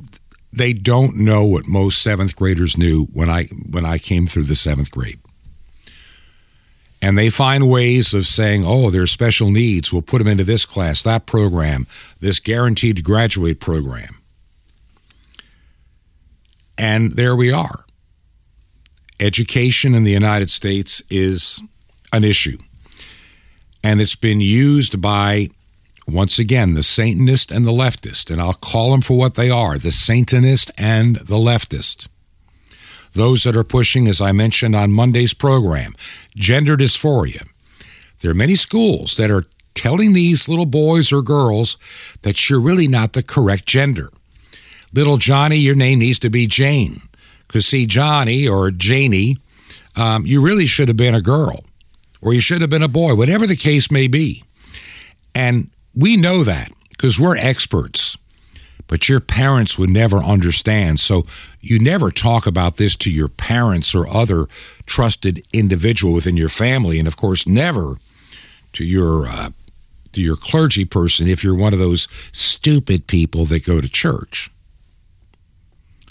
[0.53, 4.55] they don't know what most seventh graders knew when I when I came through the
[4.55, 5.19] seventh grade.
[7.01, 9.93] And they find ways of saying, oh, there's special needs.
[9.93, 11.87] We'll put them into this class, that program,
[12.19, 14.18] this guaranteed graduate program.
[16.79, 17.85] And there we are.
[19.21, 21.61] Education in the United States is
[22.13, 22.59] an issue.
[23.83, 25.49] And it's been used by
[26.09, 29.77] once again, the Satanist and the leftist, and I'll call them for what they are
[29.77, 32.09] the Satanist and the leftist.
[33.13, 35.93] Those that are pushing, as I mentioned on Monday's program,
[36.35, 37.47] gender dysphoria.
[38.21, 41.77] There are many schools that are telling these little boys or girls
[42.23, 44.11] that you're really not the correct gender.
[44.93, 47.03] Little Johnny, your name needs to be Jane.
[47.47, 49.37] Because, see, Johnny or Janie,
[49.97, 51.65] um, you really should have been a girl,
[52.21, 54.45] or you should have been a boy, whatever the case may be.
[55.35, 58.19] And we know that because we're experts,
[58.87, 61.01] but your parents would never understand.
[61.01, 61.27] So
[61.61, 64.47] you never talk about this to your parents or other
[64.87, 67.97] trusted individual within your family, and of course, never
[68.75, 69.51] to your uh,
[70.13, 74.51] to your clergy person if you're one of those stupid people that go to church.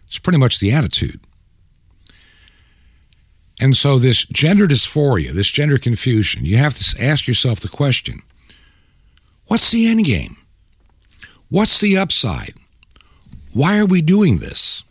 [0.08, 1.20] It's pretty much the attitude.
[3.60, 8.22] And so, this gender dysphoria, this gender confusion, you have to ask yourself the question
[9.48, 10.38] What's the end game?
[11.50, 12.54] What's the upside?
[13.54, 14.84] Why are we doing this?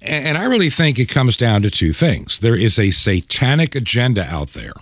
[0.00, 2.40] And I really think it comes down to two things.
[2.40, 4.72] There is a satanic agenda out there.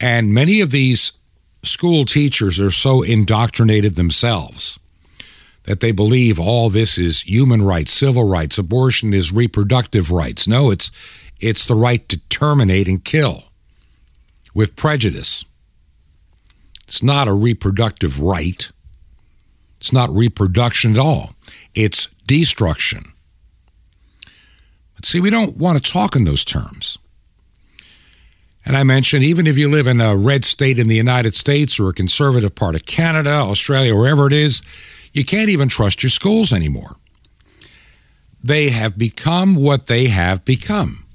[0.00, 1.12] And many of these
[1.62, 4.78] school teachers are so indoctrinated themselves
[5.64, 10.46] that they believe all this is human rights, civil rights, abortion is reproductive rights.
[10.46, 10.90] No, it's
[11.40, 13.44] it's the right to terminate and kill
[14.54, 15.44] with prejudice.
[16.86, 18.70] It's not a reproductive right.
[19.76, 21.34] It's not reproduction at all.
[21.74, 23.12] It's destruction.
[24.94, 26.98] But see, we don't want to talk in those terms.
[28.64, 31.78] And I mentioned even if you live in a red state in the United States
[31.78, 34.62] or a conservative part of Canada, Australia, wherever it is,
[35.14, 36.96] you can't even trust your schools anymore.
[38.42, 41.06] They have become what they have become.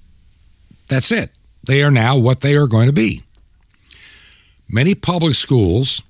[0.88, 1.30] That's it.
[1.64, 3.22] They are now what they are going to be
[4.70, 6.04] many public schools,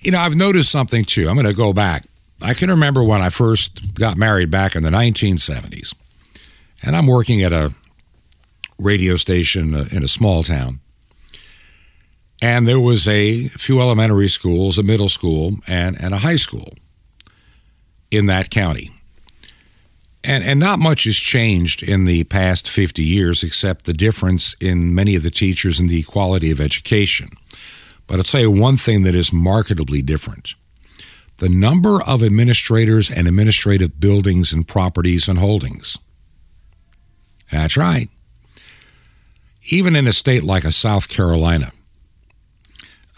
[0.00, 1.28] you know, I've noticed something too.
[1.28, 2.04] I'm going to go back.
[2.40, 5.92] I can remember when I first got married back in the 1970s,
[6.82, 7.74] and I'm working at a
[8.78, 10.78] radio station uh, in a small town.
[12.40, 16.72] And there was a few elementary schools, a middle school, and, and a high school
[18.10, 18.90] in that county.
[20.24, 24.94] And, and not much has changed in the past 50 years except the difference in
[24.94, 27.28] many of the teachers and the quality of education.
[28.06, 30.54] But I'll tell you one thing that is markedly different
[31.38, 35.96] the number of administrators and administrative buildings and properties and holdings.
[37.52, 38.08] That's right.
[39.70, 41.70] Even in a state like a South Carolina,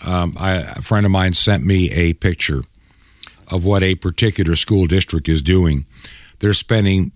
[0.04, 2.62] um, I, a friend of mine sent me a picture
[3.48, 5.86] of what a particular school district is doing
[6.40, 7.12] they're spending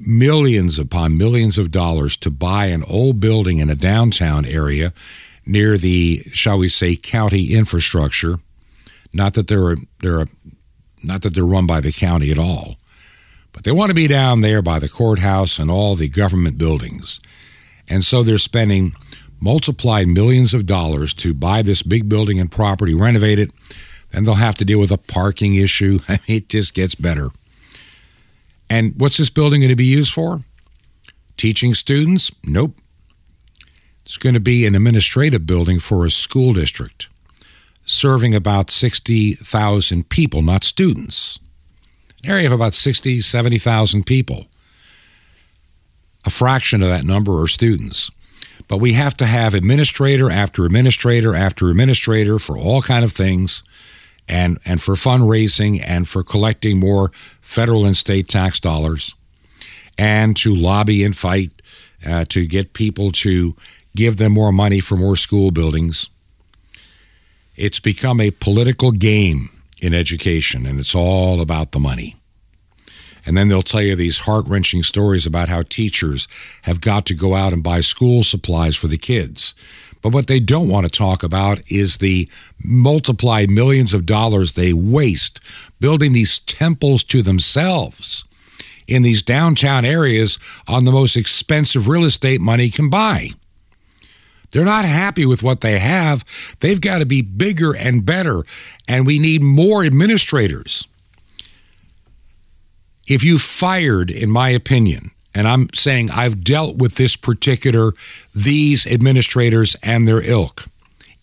[0.00, 4.92] millions upon millions of dollars to buy an old building in a downtown area
[5.44, 8.36] near the, shall we say, county infrastructure.
[9.12, 10.26] Not that they're they're
[11.02, 12.76] not that they're run by the county at all,
[13.52, 17.18] but they want to be down there by the courthouse and all the government buildings,
[17.88, 18.92] and so they're spending
[19.40, 23.50] multiplied millions of dollars to buy this big building and property, renovate it.
[24.10, 25.98] Then they'll have to deal with a parking issue.
[26.26, 27.30] it just gets better.
[28.70, 30.40] And what's this building going to be used for?
[31.36, 32.30] Teaching students?
[32.44, 32.74] Nope.
[34.04, 37.08] It's going to be an administrative building for a school district
[37.88, 41.38] serving about 60,000 people, not students.
[42.22, 44.46] An area of about 60, 70,000 people.
[46.24, 48.10] A fraction of that number are students.
[48.68, 53.62] But we have to have administrator after administrator after administrator for all kind of things
[54.28, 57.10] and, and for fundraising and for collecting more
[57.40, 59.14] federal and state tax dollars
[59.96, 61.50] and to lobby and fight
[62.06, 63.56] uh, to get people to
[63.96, 66.10] give them more money for more school buildings.
[67.56, 69.50] It's become a political game
[69.80, 72.17] in education, and it's all about the money.
[73.26, 76.28] And then they'll tell you these heart wrenching stories about how teachers
[76.62, 79.54] have got to go out and buy school supplies for the kids
[80.02, 82.28] But what they don't want to talk about is the
[82.62, 85.40] multiplied millions of dollars they waste
[85.80, 88.24] building these temples to themselves
[88.86, 93.30] in these downtown areas on the most expensive real estate money can buy.
[94.50, 96.24] They're not happy with what they have.
[96.60, 98.44] They've got to be bigger and better,
[98.88, 100.88] and we need more administrators.
[103.08, 107.92] If you fired, in my opinion, and I'm saying I've dealt with this particular,
[108.34, 110.66] these administrators and their ilk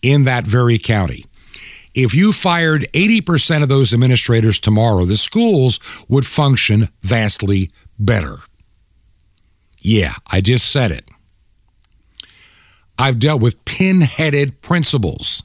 [0.02, 1.24] in that very county.
[1.94, 8.38] If you fired 80% of those administrators tomorrow, the schools would function vastly better.
[9.78, 11.08] Yeah, I just said it.
[12.98, 15.42] I've dealt with pin-headed principals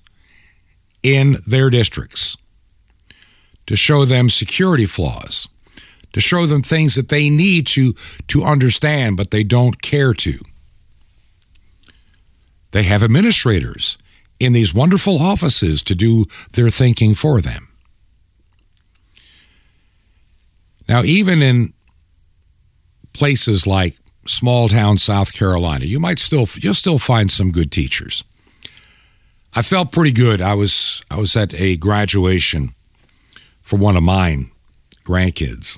[1.03, 2.37] in their districts
[3.67, 5.47] to show them security flaws,
[6.13, 7.93] to show them things that they need to,
[8.27, 10.39] to understand, but they don't care to.
[12.71, 13.97] They have administrators
[14.39, 17.67] in these wonderful offices to do their thinking for them.
[20.87, 21.73] Now, even in
[23.13, 23.95] places like
[24.25, 28.23] small town South Carolina, you might still you'll still find some good teachers.
[29.53, 30.41] I felt pretty good.
[30.41, 32.69] I was I was at a graduation
[33.61, 34.51] for one of mine
[35.05, 35.77] grandkids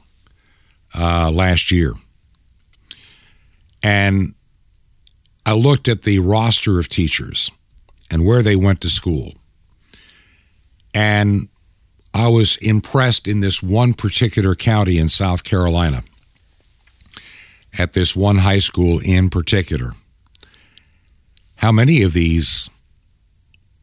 [0.93, 1.93] uh, last year,
[3.81, 4.33] and
[5.45, 7.51] I looked at the roster of teachers
[8.09, 9.33] and where they went to school,
[10.93, 11.49] and
[12.13, 16.03] I was impressed in this one particular county in South Carolina
[17.77, 19.93] at this one high school in particular.
[21.57, 22.69] How many of these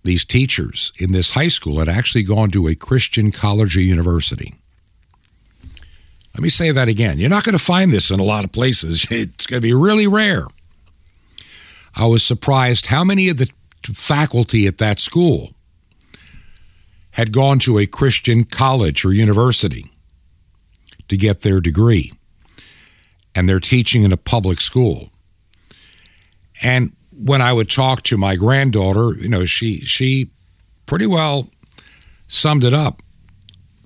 [0.02, 4.54] these teachers in this high school had actually gone to a Christian college or university?
[6.34, 7.18] Let me say that again.
[7.18, 9.06] You're not going to find this in a lot of places.
[9.10, 10.46] It's going to be really rare.
[11.94, 13.50] I was surprised how many of the
[13.82, 15.54] faculty at that school
[17.12, 19.90] had gone to a Christian college or university
[21.08, 22.12] to get their degree
[23.34, 25.10] and they're teaching in a public school.
[26.62, 30.30] And when I would talk to my granddaughter, you know, she she
[30.86, 31.48] pretty well
[32.28, 33.02] summed it up,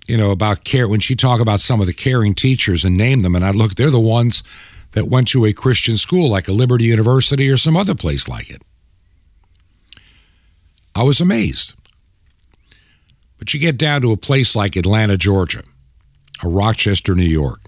[0.07, 3.25] you know, about care when she talked about some of the caring teachers and named
[3.25, 4.43] them and I look they're the ones
[4.93, 8.51] that went to a Christian school like a Liberty University or some other place like
[8.51, 8.63] it.
[10.95, 11.75] I was amazed.
[13.39, 15.63] But you get down to a place like Atlanta, Georgia,
[16.43, 17.61] or Rochester, New York,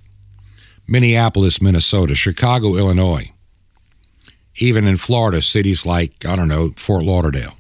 [0.86, 3.32] Minneapolis, Minnesota, Chicago, Illinois,
[4.58, 7.54] even in Florida, cities like, I don't know, Fort Lauderdale,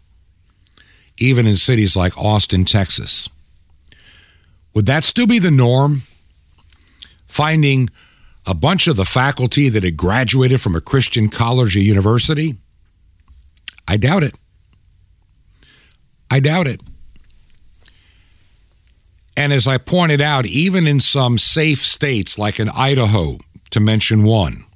[1.18, 3.28] even in cities like Austin, Texas.
[4.76, 6.02] Would that still be the norm?
[7.26, 7.88] Finding
[8.44, 12.56] a bunch of the faculty that had graduated from a Christian college or university?
[13.88, 14.38] I doubt it.
[16.30, 16.82] I doubt it.
[19.34, 23.38] And as I pointed out, even in some safe states like in Idaho,
[23.70, 24.66] to mention one,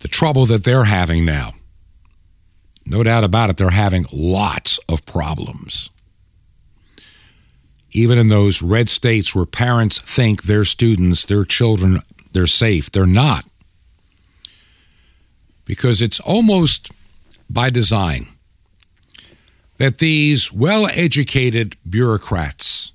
[0.00, 1.52] the trouble that they're having now,
[2.84, 5.88] no doubt about it, they're having lots of problems.
[7.92, 13.06] Even in those red states where parents think their students, their children, they're safe, they're
[13.06, 13.44] not.
[15.64, 16.90] Because it's almost
[17.48, 18.26] by design
[19.78, 22.92] that these well educated bureaucrats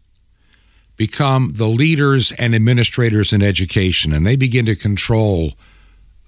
[0.97, 5.53] become the leaders and administrators in education, and they begin to control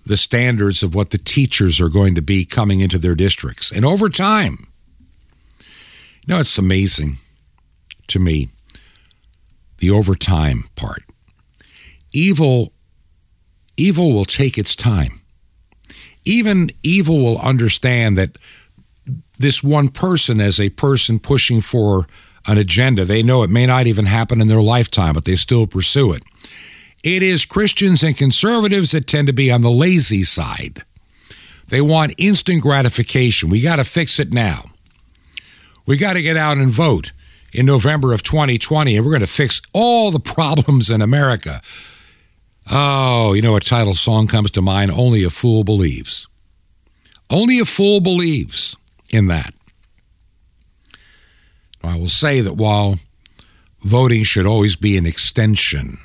[0.05, 3.71] the standards of what the teachers are going to be coming into their districts.
[3.71, 4.67] And over time,
[5.59, 7.17] you know, it's amazing
[8.07, 8.49] to me
[9.79, 11.03] the overtime part.
[12.11, 12.73] Evil
[13.77, 15.21] evil will take its time.
[16.25, 18.37] Even evil will understand that
[19.37, 22.07] this one person as a person pushing for
[22.47, 23.05] an agenda.
[23.05, 26.23] They know it may not even happen in their lifetime, but they still pursue it.
[27.03, 30.83] It is Christians and conservatives that tend to be on the lazy side.
[31.67, 33.49] They want instant gratification.
[33.49, 34.65] We got to fix it now.
[35.85, 37.11] We got to get out and vote
[37.53, 41.61] in November of 2020, and we're going to fix all the problems in America.
[42.69, 46.27] Oh, you know, a title song comes to mind Only a Fool Believes.
[47.29, 48.75] Only a Fool Believes
[49.09, 49.53] in that.
[51.83, 52.95] I will say that while
[53.81, 55.99] voting should always be an extension,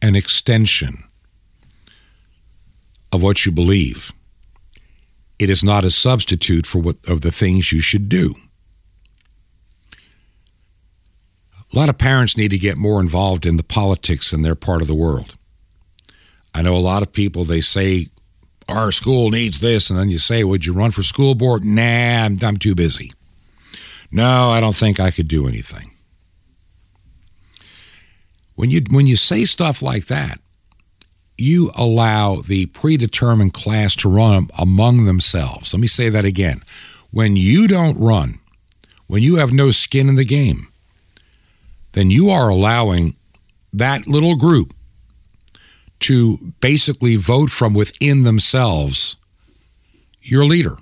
[0.00, 1.04] an extension
[3.12, 4.12] of what you believe,
[5.38, 8.34] it is not a substitute for what of the things you should do.
[11.72, 14.82] A lot of parents need to get more involved in the politics in their part
[14.82, 15.36] of the world.
[16.54, 18.08] I know a lot of people they say
[18.68, 21.64] our school needs this, and then you say, Would you run for school board?
[21.64, 21.82] Nah,
[22.24, 23.12] I'm, I'm too busy.
[24.10, 25.90] No, I don't think I could do anything.
[28.54, 30.38] When you when you say stuff like that,
[31.38, 35.72] you allow the predetermined class to run among themselves.
[35.72, 36.62] Let me say that again.
[37.10, 38.40] When you don't run,
[39.06, 40.68] when you have no skin in the game,
[41.92, 43.16] then you are allowing
[43.72, 44.74] that little group
[46.00, 49.16] to basically vote from within themselves
[50.20, 50.76] your leader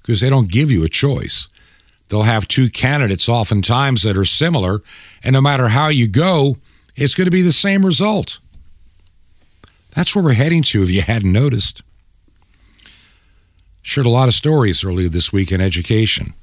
[0.00, 1.48] because they don't give you a choice.
[2.08, 4.82] They'll have two candidates oftentimes that are similar,
[5.22, 6.58] and no matter how you go,
[6.94, 8.38] it's going to be the same result.
[9.94, 11.82] That's where we're heading to if you hadn't noticed.
[13.82, 16.34] Shared a lot of stories earlier this week in education.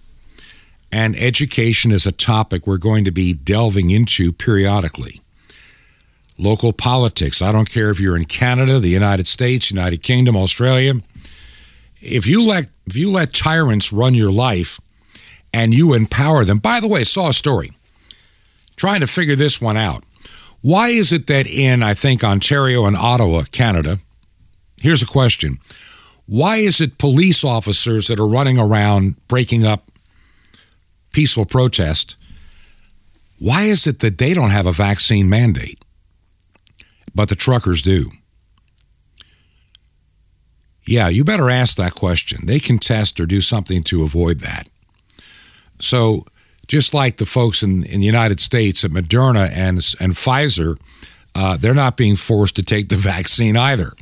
[0.92, 5.22] And education is a topic we're going to be delving into periodically.
[6.38, 10.94] Local politics, I don't care if you're in Canada, the United States, United Kingdom, Australia.
[12.02, 14.80] If you let if you let tyrants run your life
[15.54, 16.58] and you empower them.
[16.58, 17.72] By the way, saw a story
[18.76, 20.04] trying to figure this one out.
[20.62, 23.98] Why is it that in, I think, Ontario and Ottawa, Canada,
[24.82, 25.58] here's a question.
[26.26, 29.90] Why is it police officers that are running around breaking up
[31.12, 32.16] peaceful protest,
[33.40, 35.84] why is it that they don't have a vaccine mandate,
[37.16, 38.12] but the truckers do?
[40.86, 42.48] Yeah, you better ask that question.
[42.48, 44.70] They can test or do something to avoid that.
[45.80, 46.26] So,
[46.68, 50.78] just like the folks in, in the United States at Moderna and, and Pfizer,
[51.36, 53.94] uh, they're not being forced to take the vaccine either.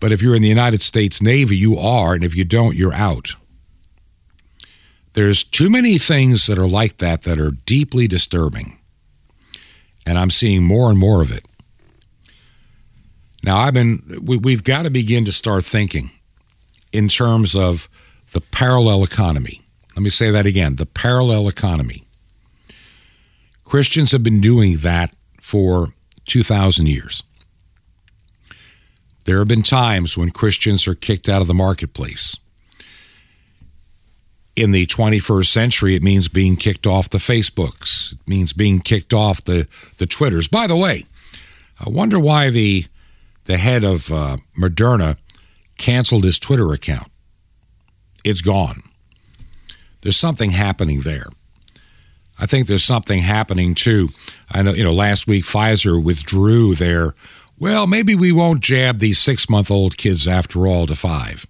[0.00, 2.94] But if you're in the United States Navy, you are, and if you don't, you're
[2.94, 3.36] out.
[5.16, 8.78] There's too many things that are like that that are deeply disturbing.
[10.04, 11.46] And I'm seeing more and more of it.
[13.42, 16.10] Now, I've been, we, have got to begin to start thinking
[16.92, 17.88] in terms of
[18.32, 19.62] the parallel economy.
[19.96, 22.04] Let me say that again the parallel economy.
[23.64, 25.86] Christians have been doing that for
[26.26, 27.22] 2,000 years.
[29.24, 32.36] There have been times when Christians are kicked out of the marketplace.
[34.56, 38.14] In the 21st century, it means being kicked off the Facebooks.
[38.14, 40.48] It means being kicked off the, the Twitters.
[40.48, 41.04] By the way,
[41.78, 42.86] I wonder why the,
[43.44, 45.18] the head of uh, Moderna
[45.76, 47.10] canceled his Twitter account.
[48.24, 48.82] It's gone.
[50.00, 51.26] There's something happening there.
[52.38, 54.08] I think there's something happening too.
[54.50, 57.14] I know, you know, last week Pfizer withdrew their,
[57.58, 61.46] well, maybe we won't jab these six month old kids after all to five.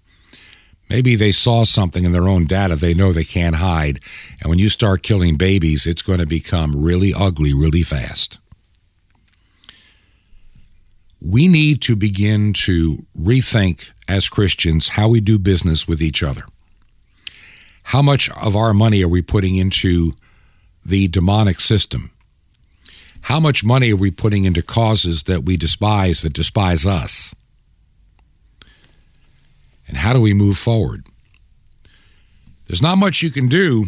[0.89, 4.01] Maybe they saw something in their own data they know they can't hide.
[4.41, 8.39] And when you start killing babies, it's going to become really ugly really fast.
[11.20, 16.43] We need to begin to rethink as Christians how we do business with each other.
[17.84, 20.12] How much of our money are we putting into
[20.84, 22.11] the demonic system?
[23.22, 27.26] How much money are we putting into causes that we despise, that despise us?
[29.89, 31.07] And how do we move forward?
[32.66, 33.87] There's not much you can do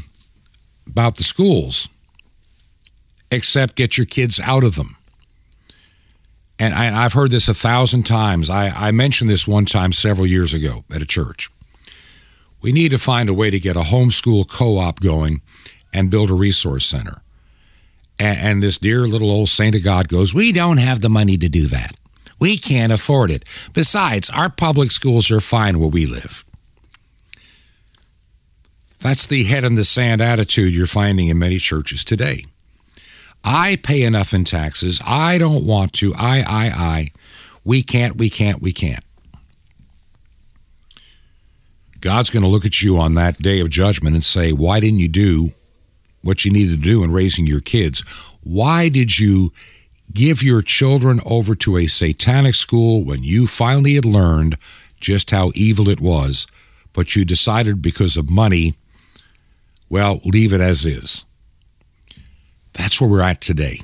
[0.86, 1.88] about the schools
[3.30, 4.96] except get your kids out of them.
[6.58, 8.50] And I, have heard this a thousand times.
[8.50, 11.50] I, I mentioned this one time several years ago at a church.
[12.60, 15.40] We need to find a way to get a homeschool co op going
[15.92, 17.22] and build a resource center.
[18.18, 21.36] And, and this dear little old saint of God goes, We don't have the money
[21.38, 21.96] to do that.
[22.38, 23.44] We can't afford it.
[23.72, 26.44] Besides, our public schools are fine where we live.
[29.00, 32.46] That's the head in the sand attitude you're finding in many churches today.
[33.44, 35.00] I pay enough in taxes.
[35.06, 36.14] I don't want to.
[36.16, 37.10] I, I, I.
[37.64, 39.04] We can't, we can't, we can't.
[42.00, 45.00] God's going to look at you on that day of judgment and say, Why didn't
[45.00, 45.52] you do
[46.22, 48.00] what you needed to do in raising your kids?
[48.42, 49.52] Why did you
[50.12, 54.56] give your children over to a satanic school when you finally had learned
[55.00, 56.46] just how evil it was,
[56.92, 58.74] but you decided because of money,
[59.88, 61.24] well, leave it as is?
[62.72, 63.80] That's where we're at today.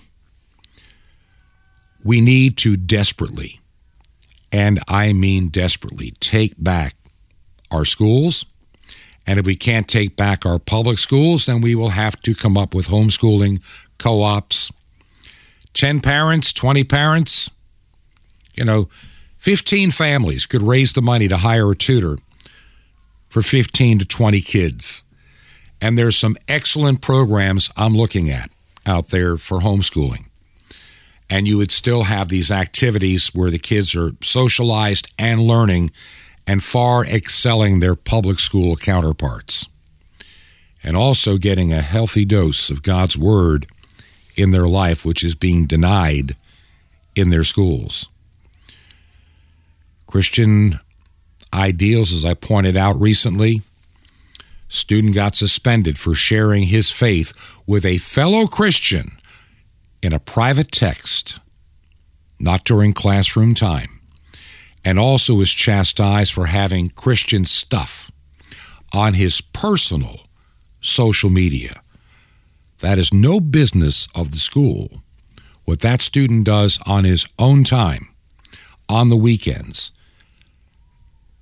[2.05, 3.61] We need to desperately,
[4.53, 6.95] and I mean desperately, take back
[7.71, 8.45] our schools.
[9.27, 12.59] And if we can't take back our public schools, then we will have to come
[12.59, 13.63] up with homeschooling
[13.99, 14.71] co ops.
[15.75, 17.51] 10 parents, 20 parents,
[18.55, 18.89] you know,
[19.39, 22.17] 15 families could raise the money to hire a tutor
[23.29, 25.03] for 15 to 20 kids.
[25.81, 28.51] And there's some excellent programs I'm looking at
[28.87, 30.27] out there for homeschooling.
[31.29, 35.91] And you would still have these activities where the kids are socialized and learning
[36.47, 39.67] and far excelling their public school counterparts,
[40.83, 43.67] and also getting a healthy dose of God's Word
[44.37, 46.37] in their life, which is being denied
[47.15, 48.09] in their schools.
[50.07, 50.79] Christian
[51.53, 53.63] ideals, as I pointed out recently,
[54.69, 57.33] student got suspended for sharing his faith
[57.67, 59.19] with a fellow Christian
[60.03, 61.39] in a private text,
[62.39, 64.01] not during classroom time,
[64.85, 68.11] and also was chastised for having Christian stuff
[68.93, 70.21] on his personal
[70.81, 71.81] social media.
[72.85, 75.03] That is no business of the school.
[75.65, 78.11] What that student does on his own time,
[78.91, 79.91] on the weekends,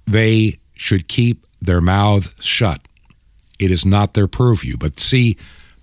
[0.07, 2.87] they should keep their mouth shut.
[3.59, 4.77] It is not their purview.
[4.77, 5.37] But see,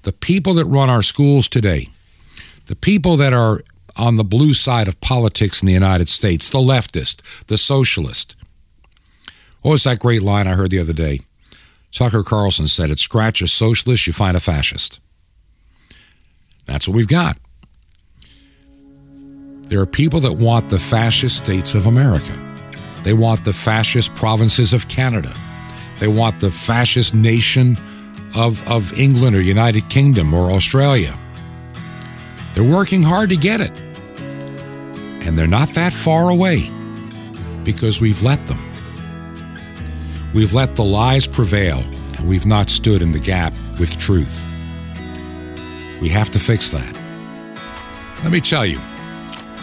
[0.04, 1.90] the people that run our schools today,
[2.68, 3.62] the people that are
[3.98, 8.34] on the blue side of politics in the United States, the leftist, the socialist.
[9.62, 11.20] What was that great line I heard the other day?
[11.92, 15.02] Tucker Carlson said, "It scratch a socialist, you find a fascist."
[16.70, 17.36] That's what we've got.
[19.70, 22.38] There are people that want the fascist states of America.
[23.04, 25.34] They want the fascist provinces of Canada.
[26.00, 27.76] They want the fascist nation
[28.36, 31.18] of, of England or United Kingdom or Australia.
[32.54, 33.82] They're working hard to get it.
[35.26, 36.70] And they're not that far away
[37.64, 38.60] because we've let them.
[40.36, 41.84] We've let the lies prevail
[42.20, 44.46] and we've not stood in the gap with truth.
[46.02, 47.00] We have to fix that.
[48.24, 48.80] Let me tell you,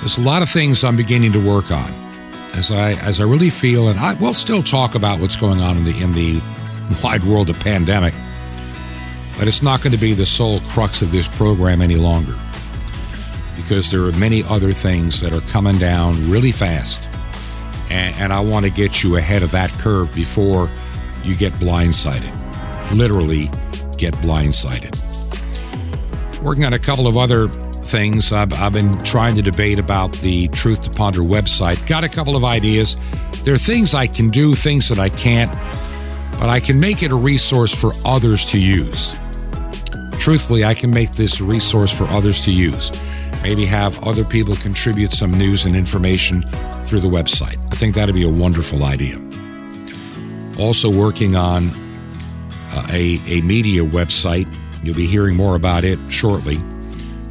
[0.00, 1.92] there's a lot of things I'm beginning to work on
[2.54, 5.76] as I as I really feel, and I will still talk about what's going on
[5.78, 6.40] in the in the
[7.02, 8.14] wide world of pandemic,
[9.38, 12.34] but it's not going to be the sole crux of this program any longer
[13.56, 17.08] because there are many other things that are coming down really fast,
[17.88, 20.70] and, and I want to get you ahead of that curve before
[21.24, 22.32] you get blindsided,
[22.92, 23.46] literally
[23.96, 25.05] get blindsided
[26.46, 28.32] working on a couple of other things.
[28.32, 31.84] I've, I've, been trying to debate about the Truth to Ponder website.
[31.88, 32.96] Got a couple of ideas.
[33.42, 35.52] There are things I can do, things that I can't,
[36.38, 39.18] but I can make it a resource for others to use.
[40.20, 42.92] Truthfully, I can make this a resource for others to use.
[43.42, 46.42] Maybe have other people contribute some news and information
[46.84, 47.58] through the website.
[47.72, 49.20] I think that'd be a wonderful idea.
[50.60, 51.70] Also, working on
[52.70, 54.46] uh, a, a media website
[54.86, 56.58] You'll be hearing more about it shortly,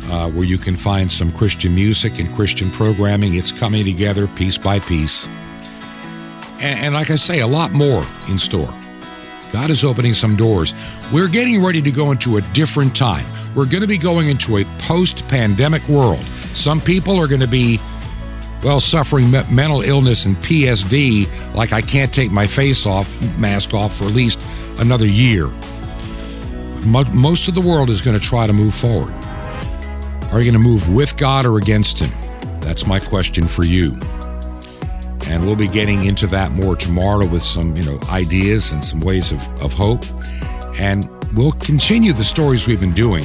[0.08, 3.36] uh, where you can find some Christian music and Christian programming.
[3.36, 5.26] It's coming together piece by piece.
[6.60, 8.74] And, and like I say, a lot more in store.
[9.54, 10.74] God is opening some doors.
[11.14, 13.26] We're getting ready to go into a different time.
[13.56, 16.26] We're going to be going into a post pandemic world.
[16.54, 17.80] Some people are going to be,
[18.64, 23.74] well, suffering me- mental illness and PSD, like I can't take my face off, mask
[23.74, 24.42] off for at least
[24.78, 25.50] another year
[26.86, 29.14] most of the world is going to try to move forward.
[30.32, 32.12] Are you going to move with God or against Him?
[32.62, 33.92] That's my question for you.
[35.28, 39.00] And we'll be getting into that more tomorrow with some, you know, ideas and some
[39.00, 40.04] ways of, of hope.
[40.80, 43.24] And we'll continue the stories we've been doing,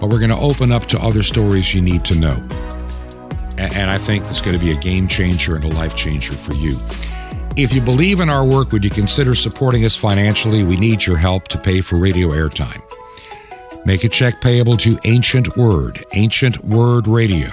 [0.00, 2.36] but we're going to open up to other stories you need to know.
[3.58, 6.36] And, and I think it's going to be a game changer and a life changer
[6.36, 6.78] for you.
[7.56, 10.64] If you believe in our work, would you consider supporting us financially?
[10.64, 12.82] We need your help to pay for radio airtime.
[13.86, 17.50] Make a check payable to Ancient Word, Ancient Word Radio.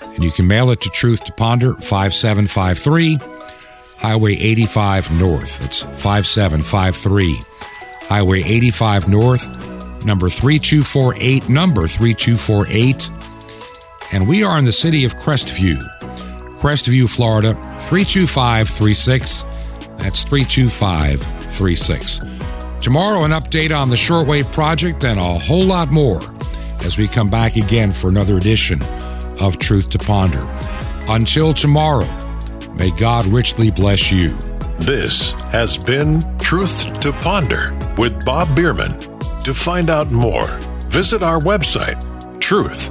[0.00, 3.18] And you can mail it to Truth to Ponder, 5753,
[3.98, 5.58] Highway 85 North.
[5.58, 7.40] That's 5753,
[8.08, 9.46] Highway 85 North,
[10.06, 13.10] number 3248, number 3248.
[14.12, 15.93] And we are in the city of Crestview.
[16.64, 17.52] Crestview, Florida,
[17.82, 19.44] 32536.
[19.98, 22.20] That's 32536.
[22.80, 26.22] Tomorrow, an update on the Shortwave Project and a whole lot more
[26.80, 28.80] as we come back again for another edition
[29.42, 30.40] of Truth to Ponder.
[31.06, 32.08] Until tomorrow,
[32.72, 34.34] may God richly bless you.
[34.78, 38.98] This has been Truth to Ponder with Bob Bierman.
[39.40, 40.48] To find out more,
[40.88, 42.00] visit our website,
[42.40, 42.90] truth,